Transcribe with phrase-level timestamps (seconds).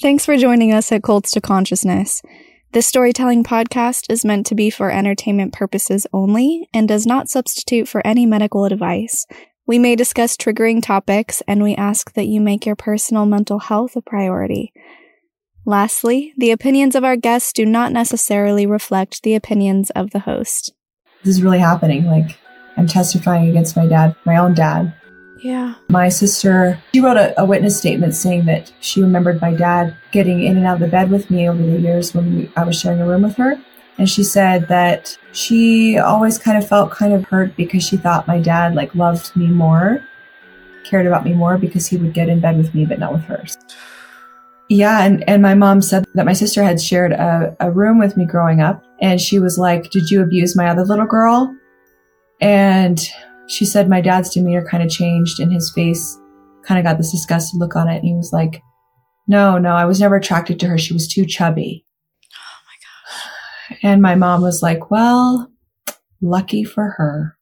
[0.00, 2.22] Thanks for joining us at Cults to Consciousness.
[2.72, 7.86] This storytelling podcast is meant to be for entertainment purposes only and does not substitute
[7.86, 9.26] for any medical advice.
[9.66, 13.94] We may discuss triggering topics, and we ask that you make your personal mental health
[13.94, 14.72] a priority.
[15.66, 20.72] Lastly, the opinions of our guests do not necessarily reflect the opinions of the host.
[21.24, 22.06] This is really happening.
[22.06, 22.38] Like,
[22.78, 24.94] I'm testifying against my dad, my own dad.
[25.40, 25.74] Yeah.
[25.88, 30.42] My sister, she wrote a, a, witness statement saying that she remembered my dad getting
[30.42, 32.78] in and out of the bed with me over the years when we, I was
[32.78, 33.58] sharing a room with her.
[33.96, 38.28] And she said that she always kind of felt kind of hurt because she thought
[38.28, 40.04] my dad like loved me more,
[40.84, 43.22] cared about me more because he would get in bed with me, but not with
[43.22, 43.42] her.
[44.68, 45.04] Yeah.
[45.04, 48.26] And, and my mom said that my sister had shared a, a room with me
[48.26, 48.84] growing up.
[49.00, 51.56] And she was like, did you abuse my other little girl?
[52.42, 53.00] And
[53.50, 56.18] she said my dad's demeanor kind of changed and his face
[56.64, 57.96] kind of got this disgusted look on it.
[57.96, 58.62] And he was like,
[59.26, 60.78] no, no, I was never attracted to her.
[60.78, 61.84] She was too chubby.
[62.32, 63.82] Oh my gosh.
[63.82, 65.50] And my mom was like, well,
[66.20, 67.36] lucky for her.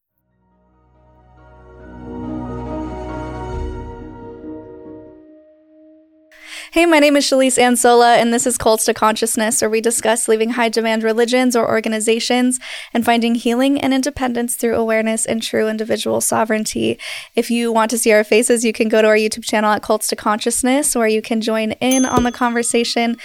[6.71, 10.29] Hey, my name is Shelise Ansola, and this is Cults to Consciousness, where we discuss
[10.29, 12.61] leaving high demand religions or organizations
[12.93, 16.99] and finding healing and independence through awareness and true individual sovereignty.
[17.35, 19.83] If you want to see our faces, you can go to our YouTube channel at
[19.83, 23.17] Cults to Consciousness, where you can join in on the conversation.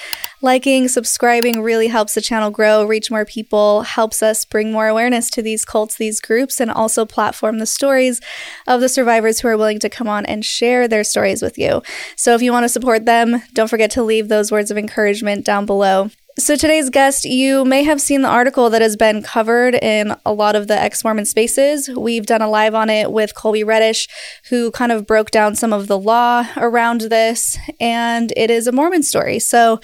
[0.41, 5.29] Liking, subscribing really helps the channel grow, reach more people, helps us bring more awareness
[5.31, 8.21] to these cults, these groups, and also platform the stories
[8.67, 11.81] of the survivors who are willing to come on and share their stories with you.
[12.15, 15.45] So if you want to support them, don't forget to leave those words of encouragement
[15.45, 16.09] down below.
[16.39, 20.33] So, today's guest, you may have seen the article that has been covered in a
[20.33, 21.89] lot of the ex Mormon spaces.
[21.89, 24.07] We've done a live on it with Kolby Reddish,
[24.49, 28.71] who kind of broke down some of the law around this, and it is a
[28.71, 29.37] Mormon story.
[29.37, 29.79] So,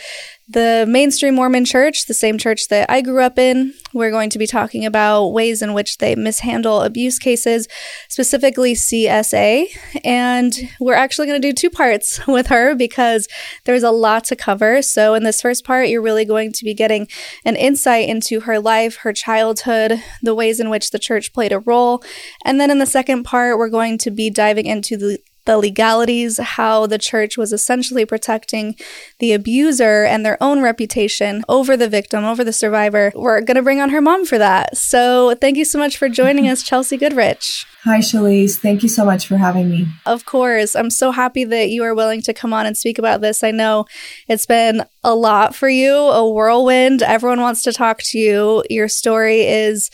[0.50, 4.39] the mainstream Mormon church, the same church that I grew up in, we're going to
[4.39, 7.67] be talking about ways in which they mishandle abuse cases,
[8.08, 9.67] specifically CSA.
[10.04, 13.27] And we're actually going to do two parts with her because
[13.65, 14.82] there's a lot to cover.
[14.82, 17.08] So, in this first part, you're really going to be getting
[17.45, 21.59] an insight into her life, her childhood, the ways in which the church played a
[21.59, 22.04] role.
[22.43, 26.37] And then in the second part, we're going to be diving into the the legalities,
[26.37, 28.76] how the church was essentially protecting
[29.17, 33.11] the abuser and their own reputation over the victim, over the survivor.
[33.15, 34.77] We're going to bring on her mom for that.
[34.77, 37.65] So thank you so much for joining us, Chelsea Goodrich.
[37.83, 38.58] Hi, Shelise.
[38.58, 39.88] Thank you so much for having me.
[40.05, 40.76] Of course.
[40.76, 43.43] I'm so happy that you are willing to come on and speak about this.
[43.43, 43.86] I know
[44.27, 47.02] it's been a lot for you, a whirlwind.
[47.02, 48.64] Everyone wants to talk to you.
[48.70, 49.89] Your story is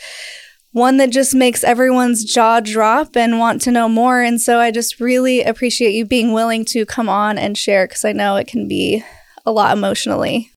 [0.76, 4.22] one that just makes everyone's jaw drop and want to know more.
[4.22, 8.04] And so I just really appreciate you being willing to come on and share because
[8.04, 9.02] I know it can be
[9.46, 10.52] a lot emotionally.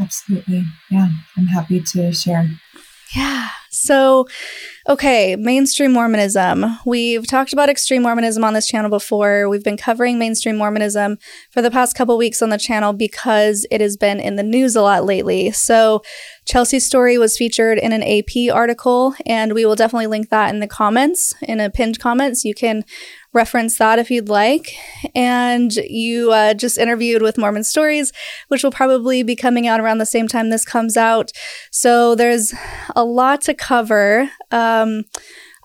[0.00, 0.64] Absolutely.
[0.90, 2.48] Yeah, I'm happy to share.
[3.14, 3.48] Yeah.
[3.70, 4.26] So,
[4.88, 6.78] okay, mainstream Mormonism.
[6.86, 9.48] We've talked about extreme Mormonism on this channel before.
[9.48, 11.18] We've been covering mainstream Mormonism
[11.50, 14.76] for the past couple weeks on the channel because it has been in the news
[14.76, 15.50] a lot lately.
[15.50, 16.02] So,
[16.46, 20.60] Chelsea's story was featured in an AP article, and we will definitely link that in
[20.60, 22.44] the comments, in a pinned comments.
[22.44, 22.84] You can
[23.32, 24.74] reference that if you'd like.
[25.14, 28.12] And you uh, just interviewed with Mormon Stories,
[28.48, 31.32] which will probably be coming out around the same time this comes out.
[31.70, 32.54] So there's
[32.96, 34.30] a lot to cover.
[34.50, 35.04] Um,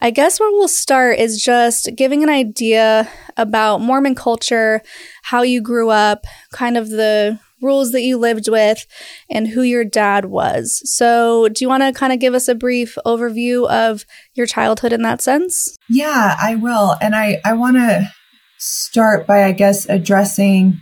[0.02, 4.82] I guess where we'll start is just giving an idea about Mormon culture,
[5.24, 8.86] how you grew up, kind of the rules that you lived with,
[9.30, 10.82] and who your dad was.
[10.86, 14.94] So, do you want to kind of give us a brief overview of your childhood
[14.94, 15.78] in that sense?
[15.90, 16.96] Yeah, I will.
[17.02, 18.10] And I, I want to
[18.58, 20.80] start by, I guess, addressing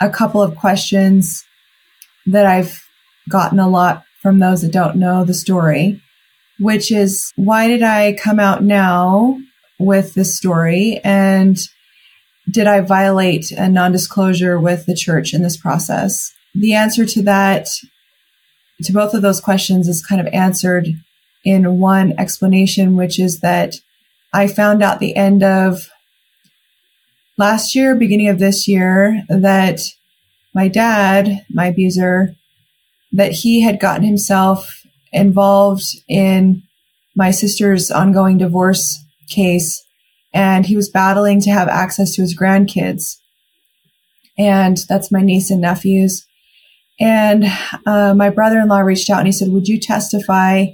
[0.00, 1.44] a couple of questions
[2.26, 2.82] that I've
[3.28, 6.00] gotten a lot from those that don't know the story,
[6.58, 9.38] which is why did I come out now
[9.78, 11.00] with this story?
[11.04, 11.58] And
[12.50, 16.32] did I violate a non disclosure with the church in this process?
[16.54, 17.68] The answer to that,
[18.82, 20.88] to both of those questions, is kind of answered
[21.44, 23.76] in one explanation, which is that
[24.32, 25.88] I found out the end of
[27.38, 29.80] last year, beginning of this year, that
[30.54, 32.34] my dad, my abuser,
[33.12, 34.82] that he had gotten himself
[35.12, 36.62] involved in
[37.16, 38.98] my sister's ongoing divorce
[39.30, 39.83] case
[40.34, 43.16] and he was battling to have access to his grandkids.
[44.36, 46.26] And that's my niece and nephews.
[47.00, 47.46] And
[47.86, 50.66] uh, my brother in law reached out and he said, Would you testify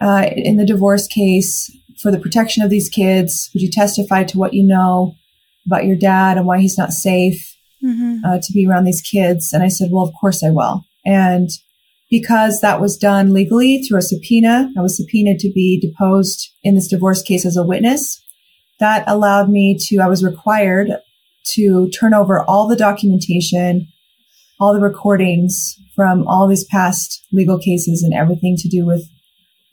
[0.00, 3.50] uh, in the divorce case for the protection of these kids?
[3.52, 5.16] Would you testify to what you know
[5.66, 7.56] about your dad and why he's not safe?
[7.86, 8.24] mm-hmm.
[8.24, 9.52] uh, to be around these kids.
[9.52, 10.84] And I said, well, of course I will.
[11.04, 11.50] And
[12.10, 16.74] because that was done legally through a subpoena, I was subpoenaed to be deposed in
[16.74, 18.22] this divorce case as a witness.
[18.78, 20.90] That allowed me to, I was required
[21.54, 23.88] to turn over all the documentation,
[24.60, 29.08] all the recordings from all these past legal cases and everything to do with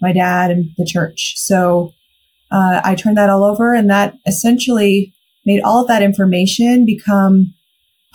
[0.01, 1.33] my dad and the church.
[1.37, 1.93] So
[2.51, 5.13] uh, I turned that all over, and that essentially
[5.45, 7.53] made all of that information become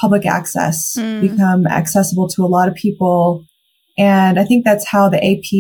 [0.01, 1.21] public access, mm.
[1.21, 3.45] become accessible to a lot of people.
[3.99, 5.51] And I think that's how the AP,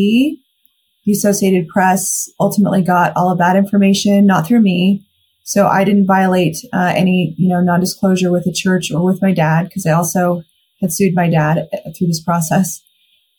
[1.04, 5.04] the Associated Press, ultimately got all of that information, not through me.
[5.48, 9.32] So I didn't violate uh, any, you know, non-disclosure with the church or with my
[9.32, 10.42] dad because I also
[10.82, 12.82] had sued my dad uh, through this process.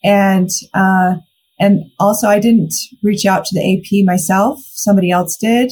[0.02, 1.18] And uh,
[1.60, 4.58] and also, I didn't reach out to the AP myself.
[4.72, 5.70] Somebody else did.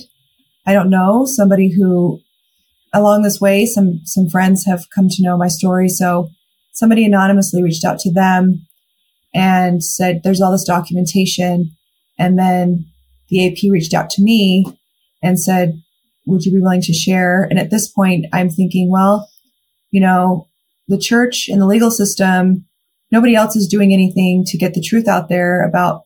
[0.64, 1.24] I don't know.
[1.26, 2.20] Somebody who,
[2.92, 5.88] along this way, some, some friends have come to know my story.
[5.88, 6.28] So
[6.72, 8.66] somebody anonymously reached out to them
[9.34, 11.74] and said, there's all this documentation.
[12.18, 12.86] And then
[13.30, 14.66] the AP reached out to me
[15.22, 15.82] and said,
[16.28, 17.42] would you be willing to share?
[17.50, 19.28] And at this point, I'm thinking, well,
[19.90, 20.46] you know,
[20.86, 22.66] the church and the legal system
[23.10, 26.02] nobody else is doing anything to get the truth out there about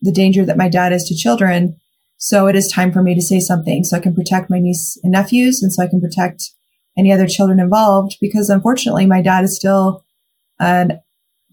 [0.00, 1.76] the danger that my dad is to children.
[2.18, 4.98] So it is time for me to say something so I can protect my niece
[5.02, 6.50] and nephews and so I can protect
[6.96, 10.04] any other children involved because unfortunately my dad is still
[10.60, 10.98] a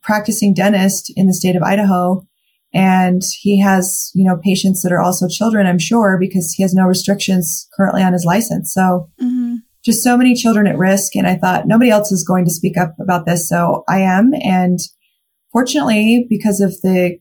[0.01, 2.25] practicing dentist in the state of Idaho
[2.73, 6.73] and he has, you know, patients that are also children, I'm sure, because he has
[6.73, 8.73] no restrictions currently on his license.
[8.73, 11.15] So mm-hmm just so many children at risk.
[11.15, 13.49] And I thought nobody else is going to speak up about this.
[13.49, 14.31] So I am.
[14.41, 14.79] And
[15.51, 17.19] fortunately, because of the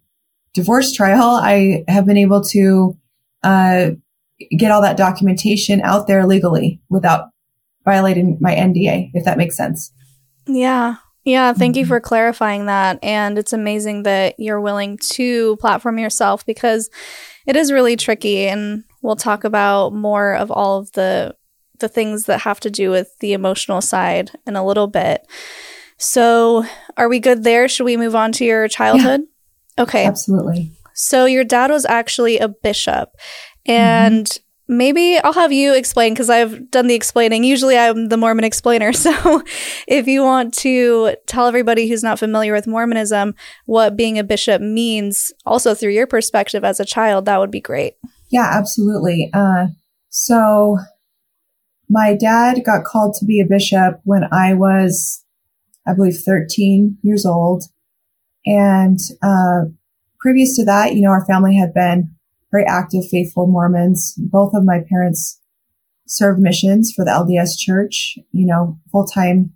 [0.54, 2.96] divorce trial, I have been able to,
[3.42, 3.90] uh,
[4.56, 7.28] get all that documentation out there legally without
[7.84, 9.92] violating my NDA, if that makes sense.
[10.46, 10.96] Yeah.
[11.24, 11.88] Yeah, thank you mm-hmm.
[11.88, 12.98] for clarifying that.
[13.02, 16.90] And it's amazing that you're willing to platform yourself because
[17.46, 18.48] it is really tricky.
[18.48, 21.36] And we'll talk about more of all of the
[21.78, 25.26] the things that have to do with the emotional side in a little bit.
[25.98, 26.64] So,
[26.96, 27.68] are we good there?
[27.68, 29.22] Should we move on to your childhood?
[29.76, 30.06] Yeah, okay.
[30.06, 30.72] Absolutely.
[30.94, 33.10] So, your dad was actually a bishop.
[33.66, 34.51] And mm-hmm.
[34.72, 37.44] Maybe I'll have you explain because I've done the explaining.
[37.44, 38.92] Usually, I'm the Mormon explainer.
[39.02, 39.42] So,
[39.88, 43.34] if you want to tell everybody who's not familiar with Mormonism
[43.66, 47.60] what being a bishop means, also through your perspective as a child, that would be
[47.60, 47.94] great.
[48.30, 49.28] Yeah, absolutely.
[49.34, 49.68] Uh,
[50.08, 50.78] so,
[51.88, 55.24] my dad got called to be a bishop when I was,
[55.86, 57.64] I believe, 13 years old.
[58.46, 59.62] And uh,
[60.20, 62.14] previous to that, you know, our family had been
[62.52, 64.14] very active, faithful Mormons.
[64.16, 65.40] Both of my parents
[66.06, 69.52] served missions for the LDS church, you know, full time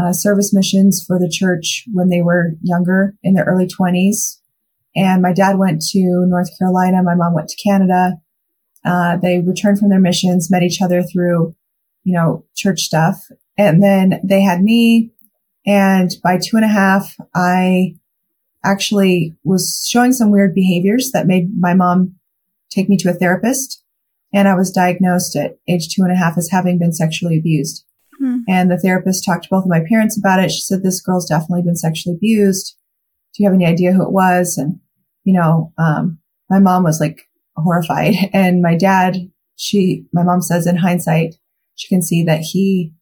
[0.00, 4.38] uh, service missions for the church when they were younger in their early 20s.
[4.94, 7.02] And my dad went to North Carolina.
[7.02, 8.14] My mom went to Canada.
[8.84, 11.56] Uh, they returned from their missions, met each other through
[12.08, 13.22] you know, church stuff.
[13.58, 15.10] And then they had me.
[15.66, 17.96] And by two and a half, I
[18.64, 22.14] actually was showing some weird behaviors that made my mom
[22.70, 23.82] take me to a therapist.
[24.32, 27.84] And I was diagnosed at age two and a half as having been sexually abused.
[28.18, 28.38] Hmm.
[28.48, 30.50] And the therapist talked to both of my parents about it.
[30.50, 32.76] She said, this girl's definitely been sexually abused.
[33.34, 34.58] Do you have any idea who it was?
[34.58, 34.80] And,
[35.24, 36.18] you know, um,
[36.50, 39.16] my mom was like horrified and my dad,
[39.56, 41.36] she, my mom says in hindsight,
[41.74, 42.92] she can see that he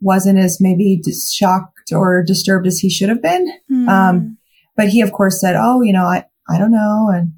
[0.00, 1.00] wasn't as maybe
[1.32, 3.52] shocked or disturbed as he should have been.
[3.70, 3.88] Mm.
[3.88, 4.38] Um,
[4.76, 7.32] but he, of course, said, "Oh, you know, I I don't know," and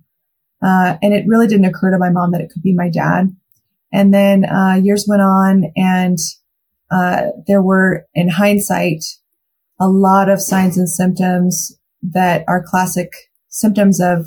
[0.62, 3.34] uh, and it really didn't occur to my mom that it could be my dad.
[3.92, 6.18] And then uh, years went on, and
[6.90, 9.04] uh, there were, in hindsight,
[9.80, 13.10] a lot of signs and symptoms that are classic
[13.48, 14.26] symptoms of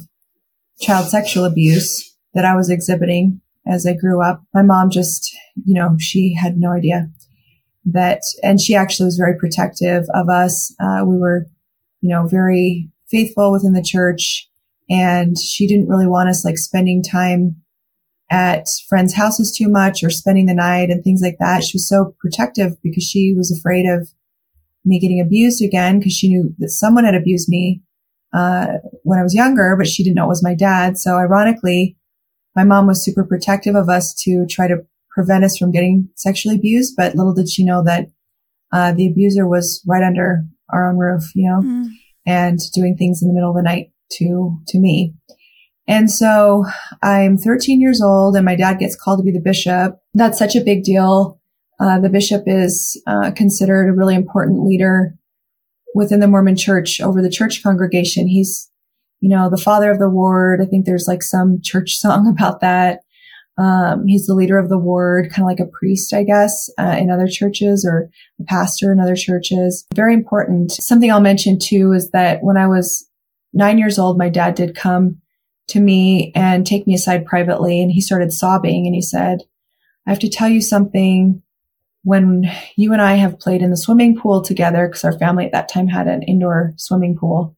[0.80, 4.44] child sexual abuse that I was exhibiting as I grew up.
[4.54, 7.10] My mom just, you know, she had no idea
[7.86, 10.75] that, and she actually was very protective of us.
[10.80, 11.48] Uh, we were,
[12.01, 14.50] you know, very faithful within the church
[14.89, 17.56] and she didn't really want us like spending time
[18.32, 21.63] at friends' houses too much or spending the night and things like that.
[21.63, 24.10] She was so protective because she was afraid of
[24.84, 27.82] me getting abused again because she knew that someone had abused me
[28.34, 28.68] uh,
[29.04, 30.98] when I was younger, but she didn't know it was my dad.
[30.98, 31.98] So ironically,
[32.56, 36.56] my mom was super protective of us to try to prevent us from getting sexually
[36.56, 38.08] abused, but little did she know that
[38.72, 41.88] uh, the abuser was right under our own roof, you know, mm.
[42.25, 45.14] and doing things in the middle of the night to to me.
[45.88, 46.66] And so
[47.04, 50.00] I'm 13 years old, and my dad gets called to be the bishop.
[50.14, 51.40] That's such a big deal.
[51.80, 55.16] Uh, the bishop is uh, considered a really important leader
[55.94, 58.28] within the Mormon church over the church congregation.
[58.28, 58.70] He's,
[59.20, 60.60] you know, the father of the ward.
[60.62, 63.02] I think there's like some church song about that.
[63.58, 66.96] Um, he's the leader of the ward, kind of like a priest, I guess, uh,
[67.00, 68.10] in other churches or
[68.42, 69.86] a pastor in other churches.
[69.96, 70.74] Very important.
[70.74, 73.05] Something I'll mention too is that when I was
[73.56, 75.22] nine years old, my dad did come
[75.70, 79.40] to me and take me aside privately and he started sobbing and he said,
[80.06, 81.42] I have to tell you something.
[82.04, 85.52] When you and I have played in the swimming pool together, because our family at
[85.54, 87.58] that time had an indoor swimming pool,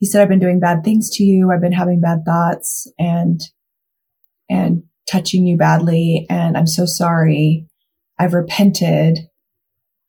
[0.00, 1.52] he said, I've been doing bad things to you.
[1.52, 3.40] I've been having bad thoughts and,
[4.50, 6.26] and touching you badly.
[6.28, 7.68] And I'm so sorry.
[8.18, 9.20] I've repented.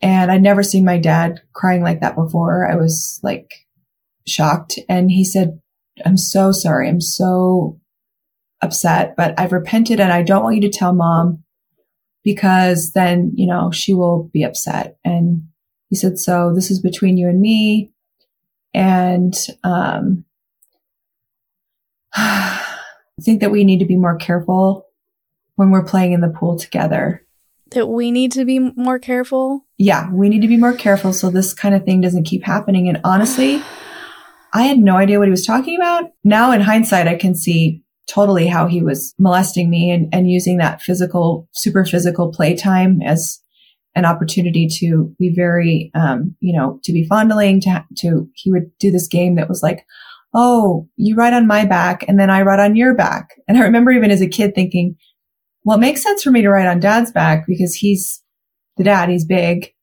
[0.01, 2.67] And I'd never seen my dad crying like that before.
[2.67, 3.64] I was like
[4.27, 4.79] shocked.
[4.89, 5.59] And he said,
[6.05, 6.89] I'm so sorry.
[6.89, 7.79] I'm so
[8.61, 11.43] upset, but I've repented and I don't want you to tell mom
[12.23, 14.97] because then, you know, she will be upset.
[15.05, 15.43] And
[15.89, 17.91] he said, so this is between you and me.
[18.73, 20.25] And, um,
[23.17, 24.87] I think that we need to be more careful
[25.55, 27.25] when we're playing in the pool together.
[27.71, 29.65] That we need to be more careful?
[29.77, 32.89] Yeah, we need to be more careful so this kind of thing doesn't keep happening.
[32.89, 33.63] And honestly,
[34.55, 36.11] I had no idea what he was talking about.
[36.23, 40.57] Now in hindsight, I can see totally how he was molesting me and, and using
[40.57, 43.41] that physical, super physical playtime as
[43.95, 48.71] an opportunity to be very, um, you know, to be fondling, to, to, he would
[48.79, 49.85] do this game that was like,
[50.33, 53.31] Oh, you ride on my back and then I ride on your back.
[53.49, 54.95] And I remember even as a kid thinking,
[55.65, 58.21] well, it makes sense for me to ride on dad's back because he's
[58.77, 59.74] the dad, he's big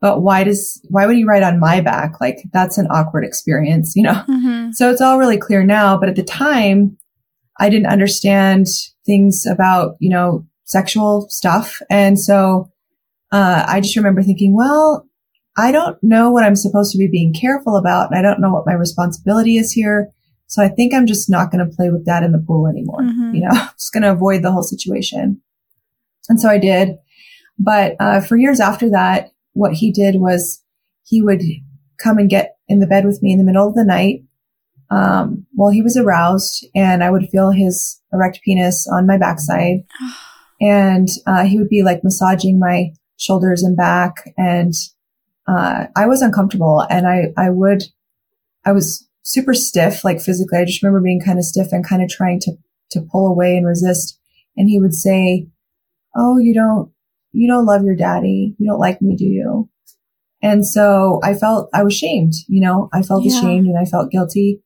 [0.00, 2.20] but why does why would he write on my back?
[2.20, 4.24] Like that's an awkward experience you know?
[4.30, 4.72] Mm-hmm.
[4.72, 6.96] so it's all really clear now but at the time
[7.58, 8.66] i didn't understand
[9.04, 11.80] things about you know sexual stuff.
[11.90, 12.70] And so
[13.32, 15.06] uh, i just remember thinking well
[15.56, 18.52] i don't know what i'm supposed to be being careful about and i don't know
[18.52, 20.10] what my responsibility is here.
[20.46, 23.02] So i think i'm just not going to play with dad in the pool anymore
[23.02, 23.34] mm-hmm.
[23.34, 23.50] you know?
[23.72, 25.40] Just going to avoid the whole situation.
[26.28, 26.96] And so i did.
[27.58, 30.62] But uh, for years after that what he did was
[31.04, 31.42] he would
[31.98, 34.22] come and get in the bed with me in the middle of the night
[34.90, 39.84] um, while he was aroused, and I would feel his erect penis on my backside,
[40.60, 44.74] and uh, he would be like massaging my shoulders and back, and
[45.46, 47.84] uh, I was uncomfortable, and I I would
[48.64, 50.58] I was super stiff, like physically.
[50.58, 52.52] I just remember being kind of stiff and kind of trying to
[52.90, 54.18] to pull away and resist,
[54.56, 55.46] and he would say,
[56.16, 56.90] "Oh, you don't
[57.32, 58.54] you don't love your daddy.
[58.58, 59.68] You don't like me, do you?
[60.42, 63.36] And so I felt, I was shamed, you know, I felt yeah.
[63.36, 64.62] ashamed and I felt guilty.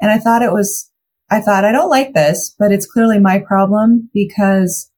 [0.00, 0.90] And I thought it was,
[1.30, 4.90] I thought, I don't like this, but it's clearly my problem because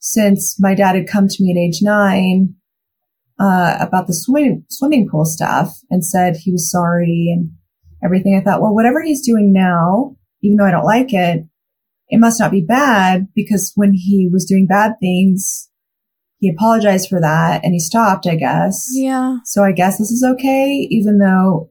[0.00, 2.54] since my dad had come to me at age nine,
[3.38, 7.50] uh, about the swimming, swimming pool stuff and said he was sorry and
[8.04, 8.36] everything.
[8.36, 11.44] I thought, well, whatever he's doing now, even though I don't like it,
[12.08, 15.70] it must not be bad because when he was doing bad things,
[16.42, 18.88] he apologized for that and he stopped, I guess.
[18.90, 19.36] Yeah.
[19.44, 21.70] So I guess this is okay, even though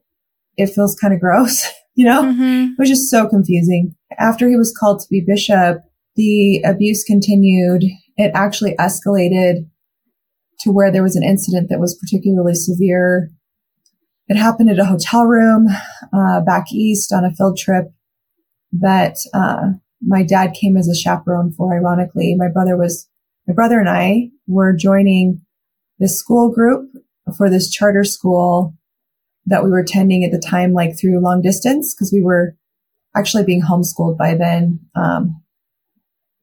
[0.55, 1.67] it feels kind of gross.
[1.95, 2.71] you know, mm-hmm.
[2.71, 3.93] it was just so confusing.
[4.17, 5.79] After he was called to be bishop,
[6.15, 7.83] the abuse continued.
[8.15, 9.67] It actually escalated
[10.61, 13.29] to where there was an incident that was particularly severe.
[14.29, 15.67] It happened at a hotel room
[16.13, 17.91] uh, back east on a field trip
[18.71, 21.75] that uh, my dad came as a chaperone for.
[21.75, 23.09] Ironically, my brother was
[23.47, 25.41] my brother and I were joining
[25.99, 26.89] this school group
[27.37, 28.75] for this charter school
[29.45, 32.55] that we were attending at the time, like through long distance, because we were
[33.15, 34.79] actually being homeschooled by then.
[34.95, 35.41] Um,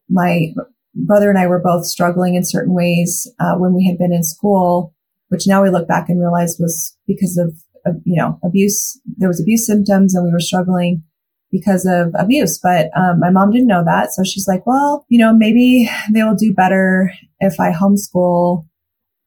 [0.09, 0.53] my
[0.95, 4.25] brother and I were both struggling in certain ways uh, when we had been in
[4.25, 4.95] school,
[5.29, 7.55] which now we look back and realize was because of,
[7.87, 9.00] of, you know abuse.
[9.17, 11.03] There was abuse symptoms, and we were struggling
[11.50, 12.59] because of abuse.
[12.62, 14.12] But um, my mom didn't know that.
[14.12, 18.67] So she's like, well, you know, maybe they will do better if I homeschool.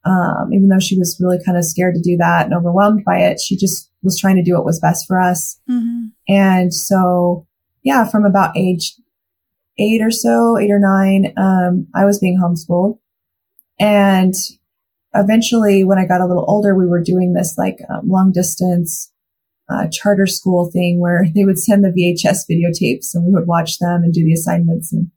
[0.03, 3.19] Um, even though she was really kind of scared to do that and overwhelmed by
[3.19, 5.59] it, she just was trying to do what was best for us.
[5.69, 6.07] Mm-hmm.
[6.27, 7.45] And so,
[7.83, 8.95] yeah, from about age
[9.77, 12.97] eight or so, eight or nine, um, I was being homeschooled.
[13.79, 14.33] And
[15.13, 19.11] eventually, when I got a little older, we were doing this like um, long distance
[19.71, 23.79] uh, charter school thing where they would send the VHS videotapes and we would watch
[23.79, 25.11] them and do the assignments and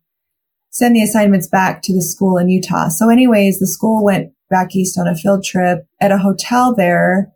[0.71, 2.89] send the assignments back to the school in Utah.
[2.89, 7.33] So anyways, the school went back east on a field trip at a hotel there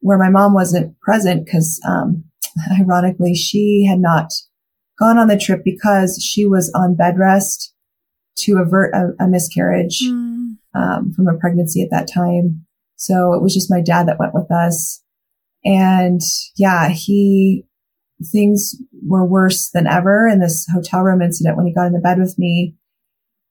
[0.00, 2.24] where my mom wasn't present because, um,
[2.80, 4.30] ironically, she had not
[4.98, 7.74] gone on the trip because she was on bed rest
[8.36, 10.00] to avert a, a miscarriage.
[10.04, 10.38] Mm.
[10.74, 12.64] um, from a pregnancy at that time.
[12.96, 15.02] So it was just my dad that went with us.
[15.64, 16.20] And
[16.56, 17.64] yeah, he,
[18.32, 18.74] things
[19.06, 22.18] were worse than ever in this hotel room incident when he got in the bed
[22.18, 22.76] with me.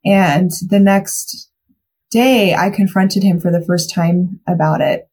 [0.06, 1.50] And the next
[2.12, 5.10] day I confronted him for the first time about it.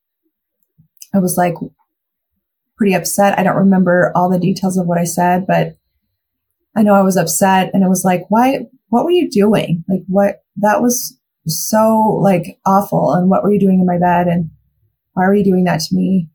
[1.14, 1.54] I was like
[2.76, 3.38] pretty upset.
[3.38, 5.76] I don't remember all the details of what I said, but
[6.76, 9.84] I know I was upset and it was like, why, what were you doing?
[9.88, 13.12] Like what, that was so like awful.
[13.12, 14.26] And what were you doing in my bed?
[14.26, 14.50] And
[15.12, 16.28] why were you doing that to me?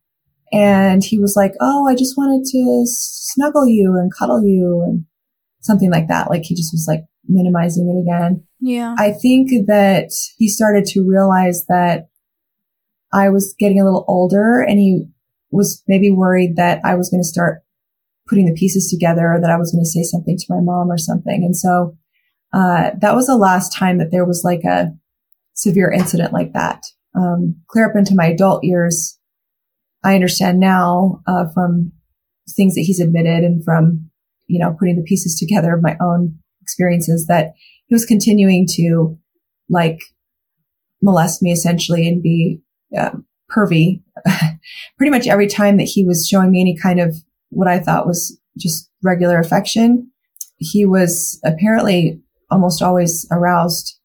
[0.51, 5.05] And he was like, Oh, I just wanted to snuggle you and cuddle you and
[5.61, 6.29] something like that.
[6.29, 8.43] Like he just was like minimizing it again.
[8.59, 8.95] Yeah.
[8.97, 12.09] I think that he started to realize that
[13.13, 15.05] I was getting a little older and he
[15.51, 17.63] was maybe worried that I was going to start
[18.27, 20.91] putting the pieces together or that I was going to say something to my mom
[20.91, 21.43] or something.
[21.43, 21.97] And so,
[22.53, 24.91] uh, that was the last time that there was like a
[25.53, 26.81] severe incident like that.
[27.15, 29.18] Um, clear up into my adult years,
[30.03, 31.91] I understand now, uh, from
[32.55, 34.09] things that he's admitted and from,
[34.47, 37.53] you know, putting the pieces together of my own experiences that
[37.87, 39.17] he was continuing to
[39.69, 39.99] like
[41.01, 42.59] molest me essentially and be
[42.97, 43.11] uh,
[43.51, 44.01] pervy
[44.97, 47.15] pretty much every time that he was showing me any kind of
[47.49, 50.11] what I thought was just regular affection.
[50.57, 53.97] He was apparently almost always aroused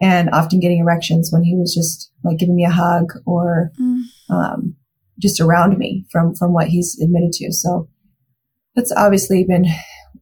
[0.00, 4.02] and often getting erections when he was just like giving me a hug or mm.
[4.30, 4.76] um,
[5.18, 7.52] just around me from from what he's admitted to.
[7.52, 7.88] So
[8.74, 9.66] that's obviously been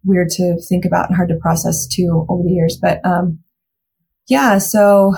[0.04, 2.78] weird to think about and hard to process too over the years.
[2.80, 3.40] But um,
[4.28, 5.14] yeah, so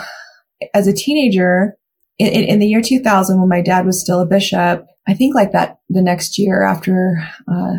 [0.75, 1.77] as a teenager
[2.19, 5.53] in, in, the year 2000, when my dad was still a bishop, I think like
[5.53, 7.75] that the next year after uh,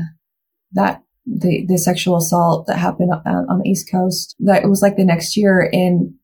[0.74, 4.82] that the the sexual assault that happened uh, on the East Coast, that it was
[4.82, 6.16] like the next year in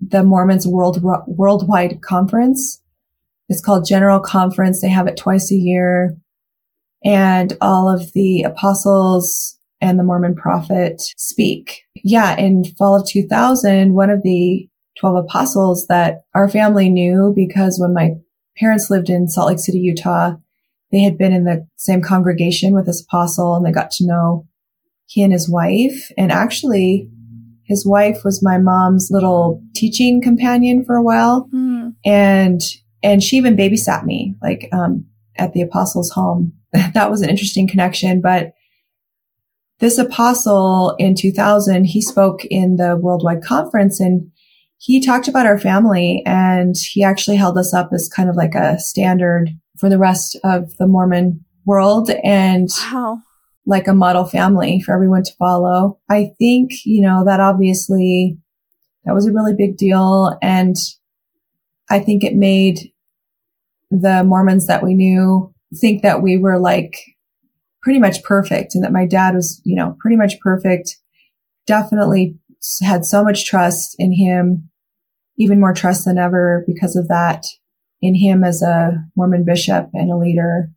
[0.00, 2.82] the Mormons World Worldwide Conference.
[3.50, 4.80] It's called General Conference.
[4.80, 6.16] They have it twice a year,
[7.04, 11.82] and all of the apostles and the Mormon prophet speak.
[11.96, 14.68] Yeah, in fall of 2000, one of the
[15.00, 18.12] 12 apostles that our family knew because when my
[18.56, 20.34] parents lived in Salt Lake City, Utah,
[20.92, 24.46] they had been in the same congregation with this apostle and they got to know
[25.06, 26.10] he and his wife.
[26.16, 27.08] And actually,
[27.64, 31.48] his wife was my mom's little teaching companion for a while.
[31.54, 31.94] Mm.
[32.04, 32.60] And,
[33.02, 36.52] and she even babysat me, like, um, at the apostle's home.
[36.72, 38.52] that was an interesting connection, but
[39.80, 44.30] this apostle in 2000, he spoke in the worldwide conference and
[44.76, 48.54] he talked about our family and he actually held us up as kind of like
[48.54, 53.18] a standard for the rest of the Mormon world and wow.
[53.66, 55.98] like a model family for everyone to follow.
[56.10, 58.38] I think, you know, that obviously
[59.04, 60.36] that was a really big deal.
[60.42, 60.76] And
[61.88, 62.89] I think it made
[63.90, 66.96] the Mormons that we knew think that we were like
[67.82, 70.96] pretty much perfect and that my dad was, you know, pretty much perfect.
[71.66, 72.38] Definitely
[72.82, 74.68] had so much trust in him,
[75.38, 77.46] even more trust than ever because of that
[78.02, 80.70] in him as a Mormon bishop and a leader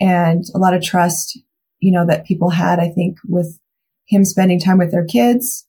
[0.00, 1.38] and a lot of trust,
[1.80, 3.58] you know, that people had, I think, with
[4.06, 5.66] him spending time with their kids,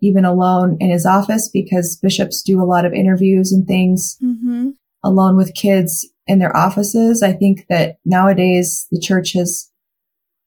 [0.00, 4.70] even alone in his office because bishops do a lot of interviews and things mm-hmm.
[5.02, 7.22] alone with kids in their offices.
[7.22, 9.70] I think that nowadays the church has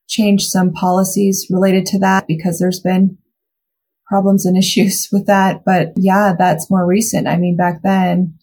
[0.07, 3.17] changed some policies related to that because there's been
[4.07, 5.63] problems and issues with that.
[5.65, 7.27] But yeah, that's more recent.
[7.27, 8.37] I mean, back then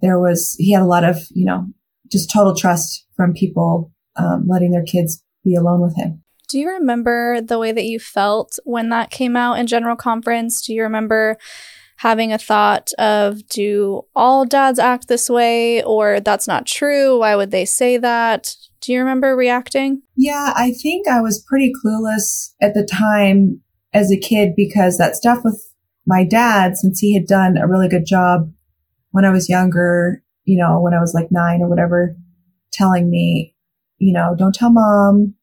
[0.00, 1.66] there was, he had a lot of, you know,
[2.10, 6.22] just total trust from people, um, letting their kids be alone with him.
[6.48, 10.62] Do you remember the way that you felt when that came out in general conference?
[10.62, 11.38] Do you remember
[12.00, 17.18] having a thought of, do all dads act this way or that's not true?
[17.18, 18.56] Why would they say that?
[18.80, 20.00] Do you remember reacting?
[20.16, 23.60] Yeah, I think I was pretty clueless at the time
[23.92, 25.62] as a kid because that stuff with
[26.06, 28.50] my dad, since he had done a really good job
[29.10, 32.16] when I was younger, you know, when I was like nine or whatever,
[32.72, 33.54] telling me,
[33.98, 35.34] you know, don't tell mom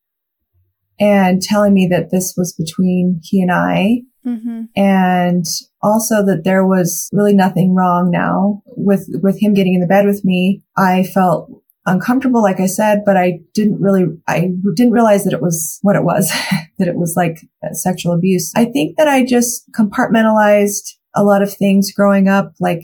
[0.99, 4.06] and telling me that this was between he and I.
[4.27, 4.63] Mm-hmm.
[4.75, 5.45] And
[5.81, 10.05] also that there was really nothing wrong now with, with him getting in the bed
[10.05, 10.63] with me.
[10.77, 11.49] I felt
[11.85, 15.95] uncomfortable, like I said, but I didn't really, I didn't realize that it was what
[15.95, 16.29] it was,
[16.77, 17.39] that it was like
[17.71, 18.51] sexual abuse.
[18.55, 22.53] I think that I just compartmentalized a lot of things growing up.
[22.59, 22.83] Like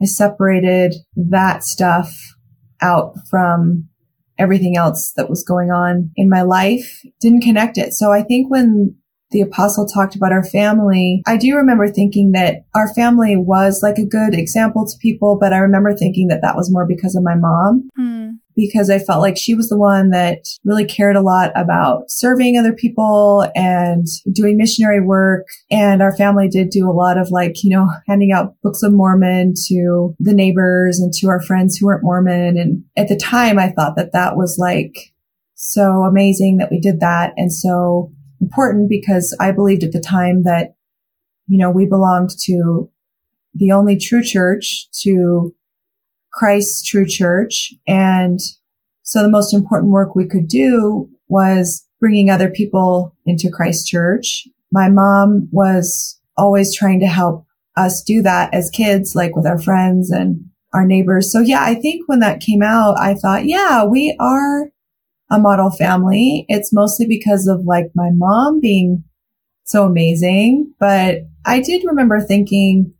[0.00, 2.16] I separated that stuff
[2.80, 3.88] out from
[4.38, 7.92] everything else that was going on in my life, didn't connect it.
[7.92, 8.96] So I think when
[9.30, 13.98] the apostle talked about our family, I do remember thinking that our family was like
[13.98, 17.22] a good example to people, but I remember thinking that that was more because of
[17.22, 17.88] my mom.
[17.98, 18.38] Mm.
[18.56, 22.58] Because I felt like she was the one that really cared a lot about serving
[22.58, 25.46] other people and doing missionary work.
[25.70, 28.92] And our family did do a lot of like, you know, handing out books of
[28.92, 32.58] Mormon to the neighbors and to our friends who weren't Mormon.
[32.58, 35.12] And at the time, I thought that that was like
[35.54, 37.34] so amazing that we did that.
[37.36, 38.10] And so
[38.40, 40.74] important because I believed at the time that,
[41.46, 42.90] you know, we belonged to
[43.54, 45.54] the only true church, to
[46.32, 47.72] Christ's true church.
[47.86, 48.38] And
[49.02, 54.46] so the most important work we could do was bringing other people into Christ's church.
[54.70, 57.46] My mom was always trying to help
[57.76, 61.32] us do that as kids, like with our friends and our neighbors.
[61.32, 64.70] So yeah, I think when that came out, I thought, yeah, we are
[65.30, 66.44] a model family.
[66.48, 69.04] It's mostly because of like my mom being
[69.64, 70.72] so amazing.
[70.80, 72.92] But I did remember thinking,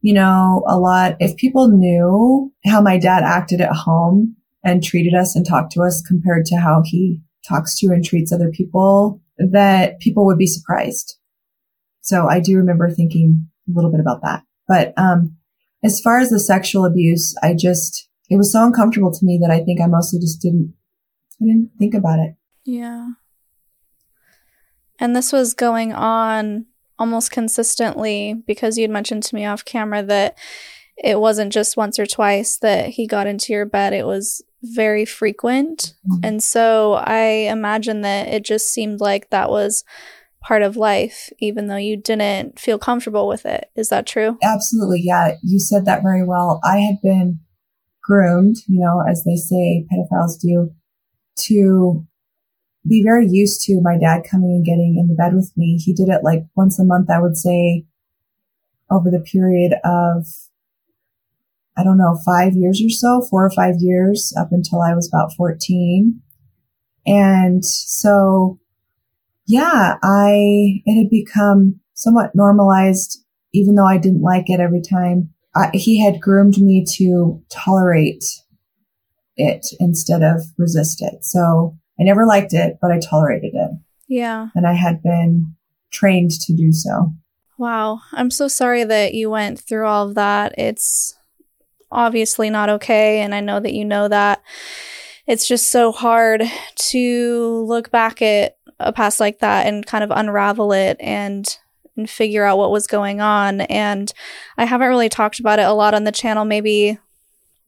[0.00, 5.14] you know, a lot, if people knew how my dad acted at home and treated
[5.14, 9.20] us and talked to us compared to how he talks to and treats other people,
[9.38, 11.16] that people would be surprised.
[12.00, 14.42] So I do remember thinking a little bit about that.
[14.66, 15.36] But, um,
[15.82, 19.50] as far as the sexual abuse, I just, it was so uncomfortable to me that
[19.50, 20.74] I think I mostly just didn't
[21.40, 22.34] I didn't think about it.
[22.64, 23.10] Yeah.
[24.98, 26.66] And this was going on
[26.98, 30.36] almost consistently because you'd mentioned to me off camera that
[31.02, 35.06] it wasn't just once or twice that he got into your bed, it was very
[35.06, 35.94] frequent.
[36.06, 36.24] Mm-hmm.
[36.24, 39.82] And so I imagine that it just seemed like that was
[40.42, 43.70] part of life, even though you didn't feel comfortable with it.
[43.76, 44.36] Is that true?
[44.42, 45.00] Absolutely.
[45.02, 45.36] Yeah.
[45.42, 46.60] You said that very well.
[46.64, 47.40] I had been
[48.02, 50.70] groomed, you know, as they say pedophiles do,
[51.46, 52.06] to
[52.86, 55.76] be very used to my dad coming and getting in the bed with me.
[55.76, 57.84] He did it like once a month, I would say,
[58.90, 60.26] over the period of,
[61.76, 65.08] I don't know, five years or so, four or five years up until I was
[65.08, 66.20] about 14.
[67.06, 68.58] And so,
[69.46, 75.30] yeah, I, it had become somewhat normalized, even though I didn't like it every time.
[75.54, 78.24] I, he had groomed me to tolerate
[79.40, 81.24] it instead of resist it.
[81.24, 83.70] So I never liked it, but I tolerated it.
[84.08, 84.48] Yeah.
[84.54, 85.54] And I had been
[85.90, 87.12] trained to do so.
[87.58, 88.00] Wow.
[88.12, 90.54] I'm so sorry that you went through all of that.
[90.58, 91.14] It's
[91.90, 93.20] obviously not okay.
[93.20, 94.42] And I know that you know that.
[95.26, 96.42] It's just so hard
[96.74, 101.56] to look back at a past like that and kind of unravel it and
[101.96, 103.60] and figure out what was going on.
[103.62, 104.12] And
[104.58, 106.44] I haven't really talked about it a lot on the channel.
[106.44, 106.98] Maybe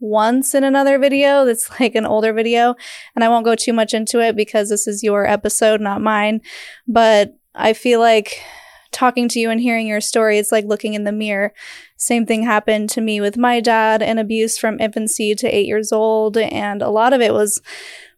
[0.02, 2.74] once in another video that's like an older video.
[3.14, 6.40] And I won't go too much into it because this is your episode, not mine.
[6.86, 8.42] But I feel like
[8.90, 11.54] talking to you and hearing your story, it's like looking in the mirror.
[11.96, 15.92] Same thing happened to me with my dad and abuse from infancy to eight years
[15.92, 16.36] old.
[16.36, 17.62] And a lot of it was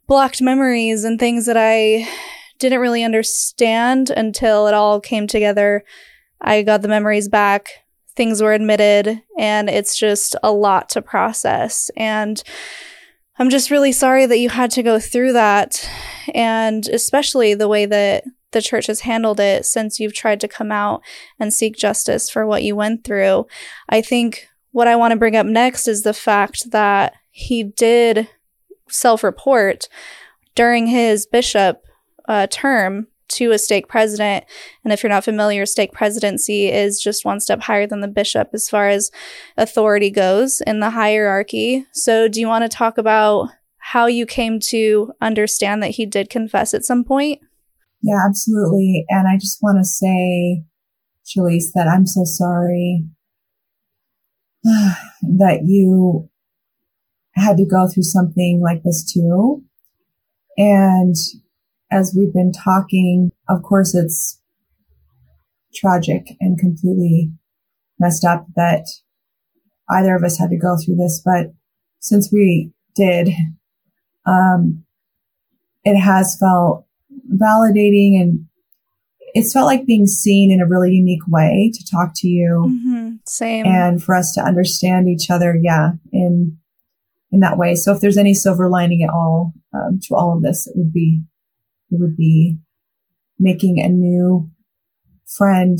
[0.07, 2.07] blocked memories and things that I
[2.59, 5.83] didn't really understand until it all came together.
[6.41, 7.84] I got the memories back
[8.15, 11.89] things were admitted, and it's just a lot to process.
[11.97, 12.41] And
[13.37, 15.89] I'm just really sorry that you had to go through that,
[16.33, 20.71] and especially the way that the church has handled it since you've tried to come
[20.71, 21.01] out
[21.39, 23.45] and seek justice for what you went through.
[23.89, 28.29] I think what I want to bring up next is the fact that he did
[28.89, 29.89] self report
[30.55, 31.83] during his bishop
[32.27, 34.45] uh, term to a stake president.
[34.83, 38.49] And if you're not familiar, stake presidency is just one step higher than the bishop
[38.53, 39.11] as far as
[39.57, 41.85] authority goes in the hierarchy.
[41.93, 46.29] So, do you want to talk about how you came to understand that he did
[46.29, 47.39] confess at some point?
[48.01, 49.05] Yeah, absolutely.
[49.09, 50.63] And I just want to say,
[51.25, 53.05] Shelise, that I'm so sorry
[54.63, 56.29] that you
[57.35, 59.63] had to go through something like this too.
[60.57, 61.15] And
[61.95, 64.41] as we've been talking, of course, it's
[65.73, 67.31] tragic and completely
[67.99, 68.85] messed up that
[69.89, 71.21] either of us had to go through this.
[71.23, 71.53] But
[71.99, 73.29] since we did,
[74.25, 74.83] um,
[75.85, 76.85] it has felt
[77.33, 78.45] validating and
[79.33, 82.65] it's felt like being seen in a really unique way to talk to you.
[82.67, 83.15] Mm-hmm.
[83.25, 83.65] Same.
[83.65, 85.57] And for us to understand each other.
[85.61, 85.91] Yeah.
[86.11, 86.57] In,
[87.31, 87.75] in that way.
[87.75, 90.93] So if there's any silver lining at all, um, to all of this, it would
[90.93, 91.21] be
[91.91, 92.57] it would be
[93.39, 94.49] making a new
[95.25, 95.79] friend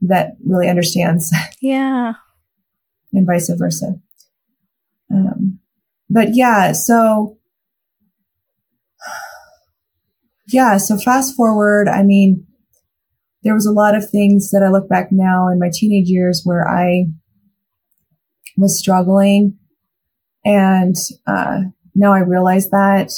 [0.00, 1.32] that really understands.
[1.60, 2.12] Yeah.
[3.12, 3.94] and vice versa.
[5.12, 5.58] Um,
[6.08, 7.38] but yeah, so
[10.48, 12.46] yeah, so fast forward, I mean,
[13.42, 16.42] there was a lot of things that I look back now in my teenage years
[16.44, 17.06] where I
[18.56, 19.56] was struggling.
[20.44, 20.94] And,
[21.26, 21.62] uh,
[21.94, 23.10] now I realize that,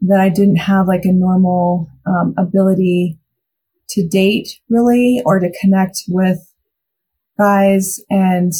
[0.00, 3.18] that I didn't have like a normal, um, ability
[3.90, 6.38] to date really or to connect with
[7.36, 8.00] guys.
[8.10, 8.52] And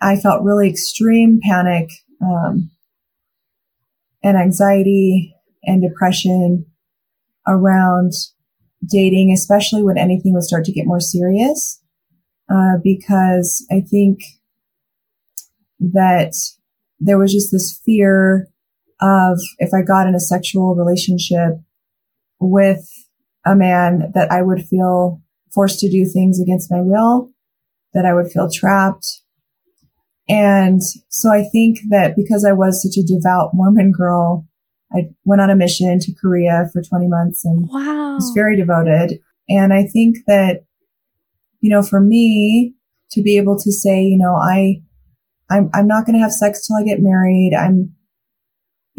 [0.00, 1.88] I felt really extreme panic,
[2.20, 2.70] um,
[4.22, 6.66] and anxiety and depression
[7.46, 8.12] around
[8.86, 11.80] dating, especially when anything would start to get more serious.
[12.50, 14.20] Uh, because I think
[15.80, 16.34] that
[16.98, 18.48] there was just this fear
[19.00, 21.60] of if I got in a sexual relationship
[22.40, 22.88] with
[23.46, 27.30] a man that I would feel forced to do things against my will,
[27.94, 29.06] that I would feel trapped.
[30.28, 34.46] And so I think that because I was such a devout Mormon girl,
[34.92, 38.14] I went on a mission to Korea for 20 months and wow.
[38.14, 39.20] was very devoted.
[39.48, 40.64] And I think that,
[41.60, 42.74] you know, for me
[43.12, 44.82] to be able to say, you know, I,
[45.50, 47.52] I'm, I'm not going to have sex till I get married.
[47.58, 47.94] I'm,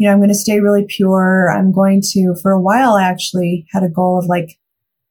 [0.00, 1.52] you know, I'm going to stay really pure.
[1.54, 4.58] I'm going to, for a while, I actually had a goal of like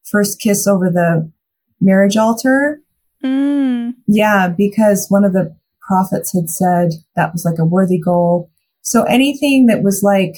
[0.03, 1.31] first kiss over the
[1.79, 2.81] marriage altar.
[3.23, 3.93] Mm.
[4.07, 5.55] Yeah, because one of the
[5.87, 8.49] prophets had said that was like a worthy goal.
[8.81, 10.37] So anything that was like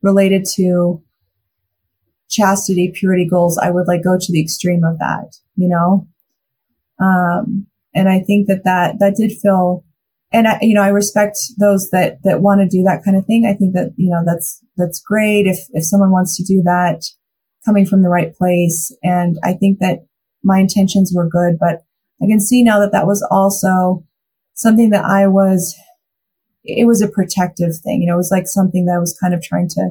[0.00, 1.02] related to
[2.30, 6.06] chastity, purity goals, I would like go to the extreme of that, you know?
[7.00, 9.84] Um, and I think that that, that did feel,
[10.32, 13.24] and I, you know, I respect those that, that want to do that kind of
[13.26, 13.46] thing.
[13.46, 17.02] I think that, you know, that's, that's great if, if someone wants to do that
[17.64, 18.94] coming from the right place.
[19.02, 20.06] And I think that
[20.42, 21.82] my intentions were good, but
[22.22, 24.04] I can see now that that was also
[24.54, 25.76] something that I was
[26.66, 28.02] it was a protective thing.
[28.02, 29.90] You know, it was like something that I was kind of trying to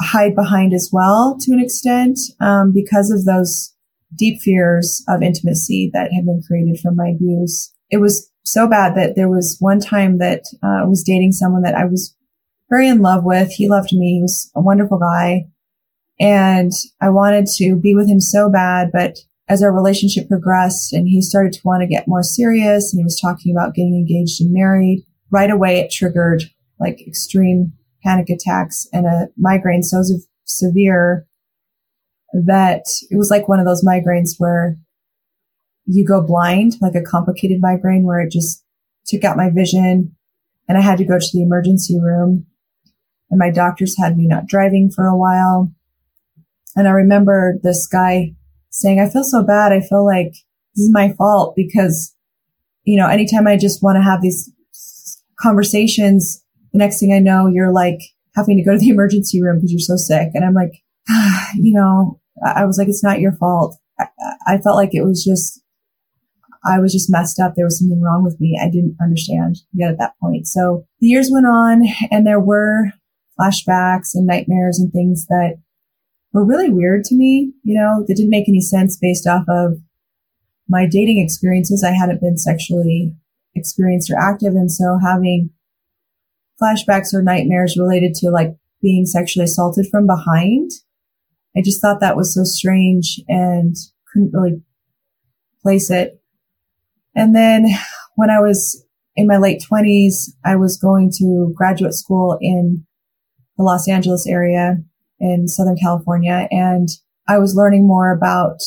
[0.00, 3.74] hide behind as well to an extent, um, because of those
[4.16, 7.72] deep fears of intimacy that had been created from my abuse.
[7.90, 11.62] It was so bad that there was one time that uh, I was dating someone
[11.62, 12.16] that I was
[12.68, 13.52] very in love with.
[13.52, 14.14] He loved me.
[14.14, 15.46] He was a wonderful guy.
[16.18, 21.08] And I wanted to be with him so bad, but as our relationship progressed and
[21.08, 24.40] he started to want to get more serious and he was talking about getting engaged
[24.40, 26.44] and married, right away it triggered
[26.78, 27.72] like extreme
[28.04, 30.02] panic attacks and a migraine so
[30.44, 31.26] severe
[32.32, 34.76] that it was like one of those migraines where
[35.86, 38.64] you go blind, like a complicated migraine where it just
[39.06, 40.14] took out my vision
[40.68, 42.46] and I had to go to the emergency room
[43.30, 45.72] and my doctors had me not driving for a while.
[46.76, 48.34] And I remember this guy
[48.70, 49.72] saying, I feel so bad.
[49.72, 50.32] I feel like
[50.74, 52.14] this is my fault because,
[52.84, 54.52] you know, anytime I just want to have these
[55.38, 57.98] conversations, the next thing I know, you're like
[58.36, 60.30] having to go to the emergency room because you're so sick.
[60.34, 63.76] And I'm like, ah, you know, I was like, it's not your fault.
[63.98, 64.06] I,
[64.46, 65.60] I felt like it was just,
[66.64, 67.54] I was just messed up.
[67.54, 68.58] There was something wrong with me.
[68.60, 70.46] I didn't understand yet at that point.
[70.46, 72.92] So the years went on and there were
[73.38, 75.58] flashbacks and nightmares and things that
[76.32, 79.78] were really weird to me, you know, that didn't make any sense based off of
[80.68, 81.82] my dating experiences.
[81.82, 83.14] I hadn't been sexually
[83.54, 84.54] experienced or active.
[84.54, 85.50] And so having
[86.62, 90.70] flashbacks or nightmares related to like being sexually assaulted from behind,
[91.56, 93.74] I just thought that was so strange and
[94.12, 94.62] couldn't really
[95.62, 96.19] place it.
[97.14, 97.66] And then
[98.16, 98.84] when I was
[99.16, 102.86] in my late twenties, I was going to graduate school in
[103.56, 104.78] the Los Angeles area
[105.18, 106.48] in Southern California.
[106.50, 106.88] And
[107.28, 108.58] I was learning more about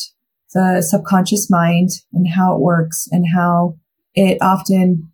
[0.52, 3.76] the subconscious mind and how it works and how
[4.14, 5.10] it often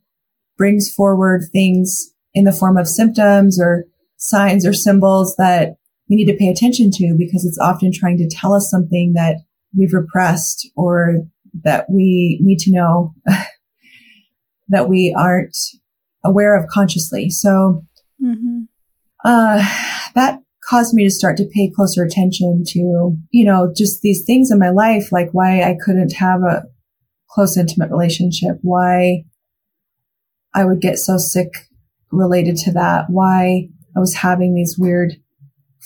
[0.59, 5.77] brings forward things in the form of symptoms or signs or symbols that
[6.09, 9.37] we need to pay attention to because it's often trying to tell us something that
[9.77, 11.23] we've repressed or
[11.63, 13.15] that we need to know
[14.69, 15.57] that we aren't
[16.25, 17.31] aware of consciously.
[17.31, 17.85] So,
[18.23, 18.63] mm-hmm.
[19.25, 19.67] uh,
[20.15, 24.51] that caused me to start to pay closer attention to, you know, just these things
[24.51, 26.65] in my life, like why I couldn't have a
[27.29, 29.25] close, intimate relationship, why
[30.55, 31.49] I would get so sick
[32.11, 35.15] related to that, why I was having these weird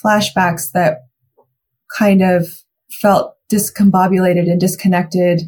[0.05, 0.99] flashbacks that
[1.97, 2.47] kind of
[3.01, 5.43] felt discombobulated and disconnected.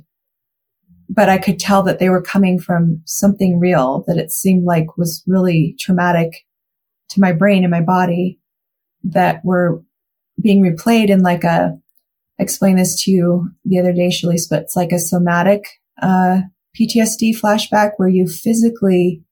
[1.09, 4.97] But I could tell that they were coming from something real that it seemed like
[4.97, 6.45] was really traumatic
[7.11, 8.41] to my brain and my body
[9.05, 9.83] that were
[10.41, 11.79] being replayed in like a,
[12.39, 15.65] I explained this to you the other day, Shelise, but it's like a somatic
[16.03, 16.41] uh,
[16.79, 19.23] PTSD flashback where you physically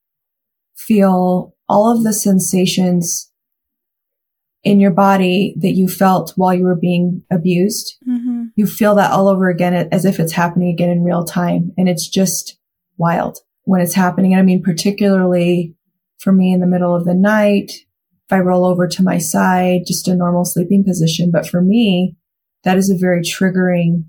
[0.77, 3.31] feel all of the sensations
[4.63, 7.97] in your body that you felt while you were being abused.
[8.09, 8.24] Mm-hmm.
[8.55, 11.73] You feel that all over again as if it's happening again in real time.
[11.77, 12.59] And it's just
[12.97, 14.33] wild when it's happening.
[14.33, 15.75] And I mean, particularly
[16.19, 17.73] for me in the middle of the night,
[18.27, 21.31] if I roll over to my side, just a normal sleeping position.
[21.31, 22.17] But for me,
[22.63, 24.05] that is a very triggering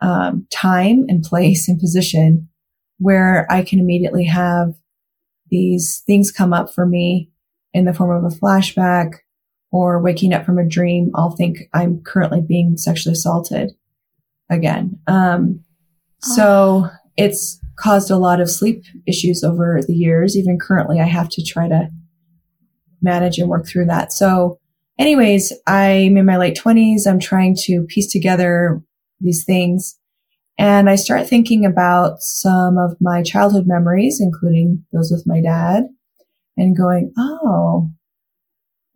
[0.00, 2.48] um, time and place and position
[2.98, 4.74] where I can immediately have
[5.50, 7.30] these things come up for me
[7.74, 9.18] in the form of a flashback
[9.72, 11.10] or waking up from a dream.
[11.14, 13.72] I'll think I'm currently being sexually assaulted
[14.50, 14.98] again.
[15.06, 15.64] Um,
[16.20, 20.36] so it's caused a lot of sleep issues over the years.
[20.36, 21.88] Even currently, I have to try to
[23.00, 24.12] manage and work through that.
[24.12, 24.58] So
[24.98, 27.06] anyways, I'm in my late twenties.
[27.06, 28.80] I'm trying to piece together
[29.20, 29.98] these things
[30.58, 35.84] and I start thinking about some of my childhood memories, including those with my dad
[36.56, 37.90] and going, Oh,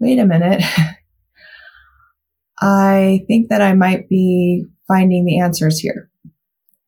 [0.00, 0.62] wait a minute.
[2.60, 6.10] I think that I might be finding the answers here.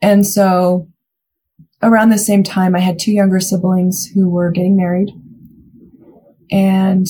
[0.00, 0.88] And so
[1.82, 5.10] around the same time, I had two younger siblings who were getting married
[6.50, 7.06] and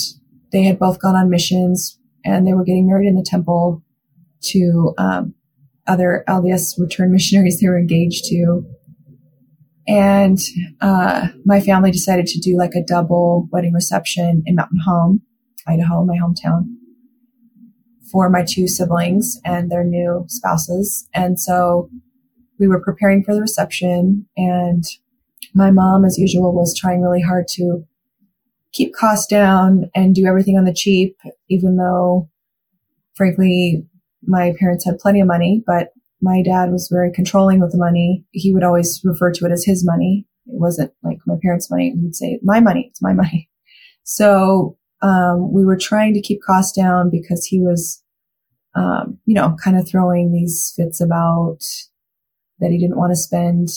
[0.52, 3.82] they had both gone on missions and they were getting married in the temple
[4.40, 5.34] to um,
[5.86, 8.64] other LDS return missionaries they were engaged to.
[9.86, 10.38] And
[10.80, 15.22] uh, my family decided to do like a double wedding reception in Mountain Home,
[15.68, 16.74] Idaho, my hometown,
[18.10, 21.08] for my two siblings and their new spouses.
[21.14, 21.90] And so
[22.58, 24.84] we were preparing for the reception, and
[25.54, 27.84] my mom, as usual, was trying really hard to
[28.72, 31.16] keep costs down and do everything on the cheap,
[31.48, 32.28] even though,
[33.14, 33.86] frankly,
[34.26, 38.24] my parents had plenty of money, but my dad was very controlling with the money.
[38.32, 40.26] He would always refer to it as his money.
[40.46, 41.92] It wasn't like my parents' money.
[41.94, 43.48] He would say, my money, it's my money.
[44.02, 48.02] So, um, we were trying to keep costs down because he was,
[48.74, 51.60] um, you know, kind of throwing these fits about
[52.58, 53.68] that he didn't want to spend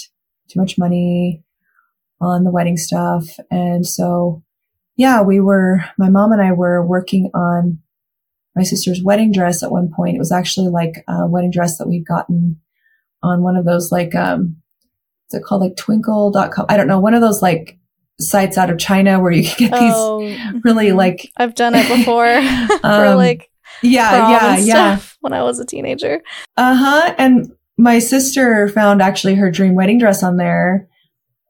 [0.48, 1.44] too much money
[2.20, 3.38] on the wedding stuff.
[3.50, 4.44] And so,
[4.96, 7.80] yeah, we were, my mom and I were working on
[8.56, 10.16] my sister's wedding dress at one point.
[10.16, 12.60] It was actually like a wedding dress that we'd gotten
[13.24, 14.58] on one of those like, um,
[15.26, 15.62] what's it called?
[15.62, 16.66] Like twinkle.com.
[16.68, 17.00] I don't know.
[17.00, 17.78] One of those like
[18.22, 21.32] sites out of China where you can get these oh, really like.
[21.38, 22.26] I've done it before
[22.82, 23.50] for um, like.
[23.84, 25.00] Yeah, yeah, yeah.
[25.22, 26.22] When I was a teenager.
[26.56, 27.16] Uh huh.
[27.18, 30.88] And my sister found actually her dream wedding dress on there.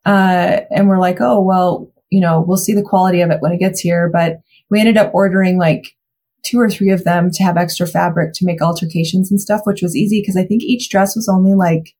[0.06, 3.52] Uh, and we're like, oh, well, you know, we'll see the quality of it when
[3.52, 4.10] it gets here.
[4.12, 5.96] But we ended up ordering like
[6.44, 9.82] two or three of them to have extra fabric to make altercations and stuff, which
[9.82, 11.94] was easy because I think each dress was only like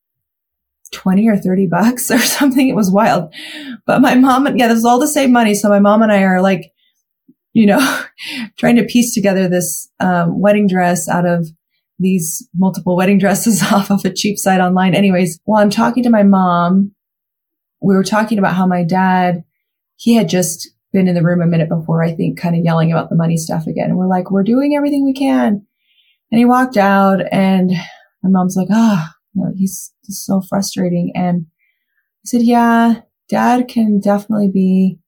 [0.92, 2.68] 20 or 30 bucks or something.
[2.68, 3.34] It was wild.
[3.86, 5.54] But my mom, yeah, this is all the same money.
[5.56, 6.72] So my mom and I are like,
[7.54, 8.00] you know,
[8.58, 11.48] trying to piece together this um, wedding dress out of
[12.00, 14.96] these multiple wedding dresses off of a cheap site online.
[14.96, 16.92] Anyways, while I'm talking to my mom,
[17.82, 19.44] we were talking about how my dad,
[19.96, 22.92] he had just been in the room a minute before, I think, kind of yelling
[22.92, 23.90] about the money stuff again.
[23.90, 25.66] And we're like, we're doing everything we can.
[26.32, 27.72] And he walked out and
[28.24, 31.12] my mom's like, ah, oh, you know, he's just so frustrating.
[31.16, 35.00] And I said, yeah, dad can definitely be,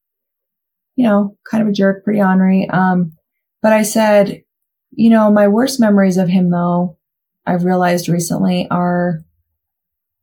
[0.95, 2.69] you know, kind of a jerk, pretty ornery.
[2.69, 3.13] Um,
[3.61, 4.43] but I said,
[4.91, 6.97] you know, my worst memories of him though,
[7.45, 9.19] I've realized recently are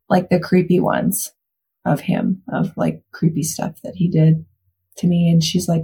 [0.09, 1.33] like the creepy ones
[1.85, 4.45] of him, of like creepy stuff that he did
[4.99, 5.29] to me.
[5.29, 5.83] And she's like,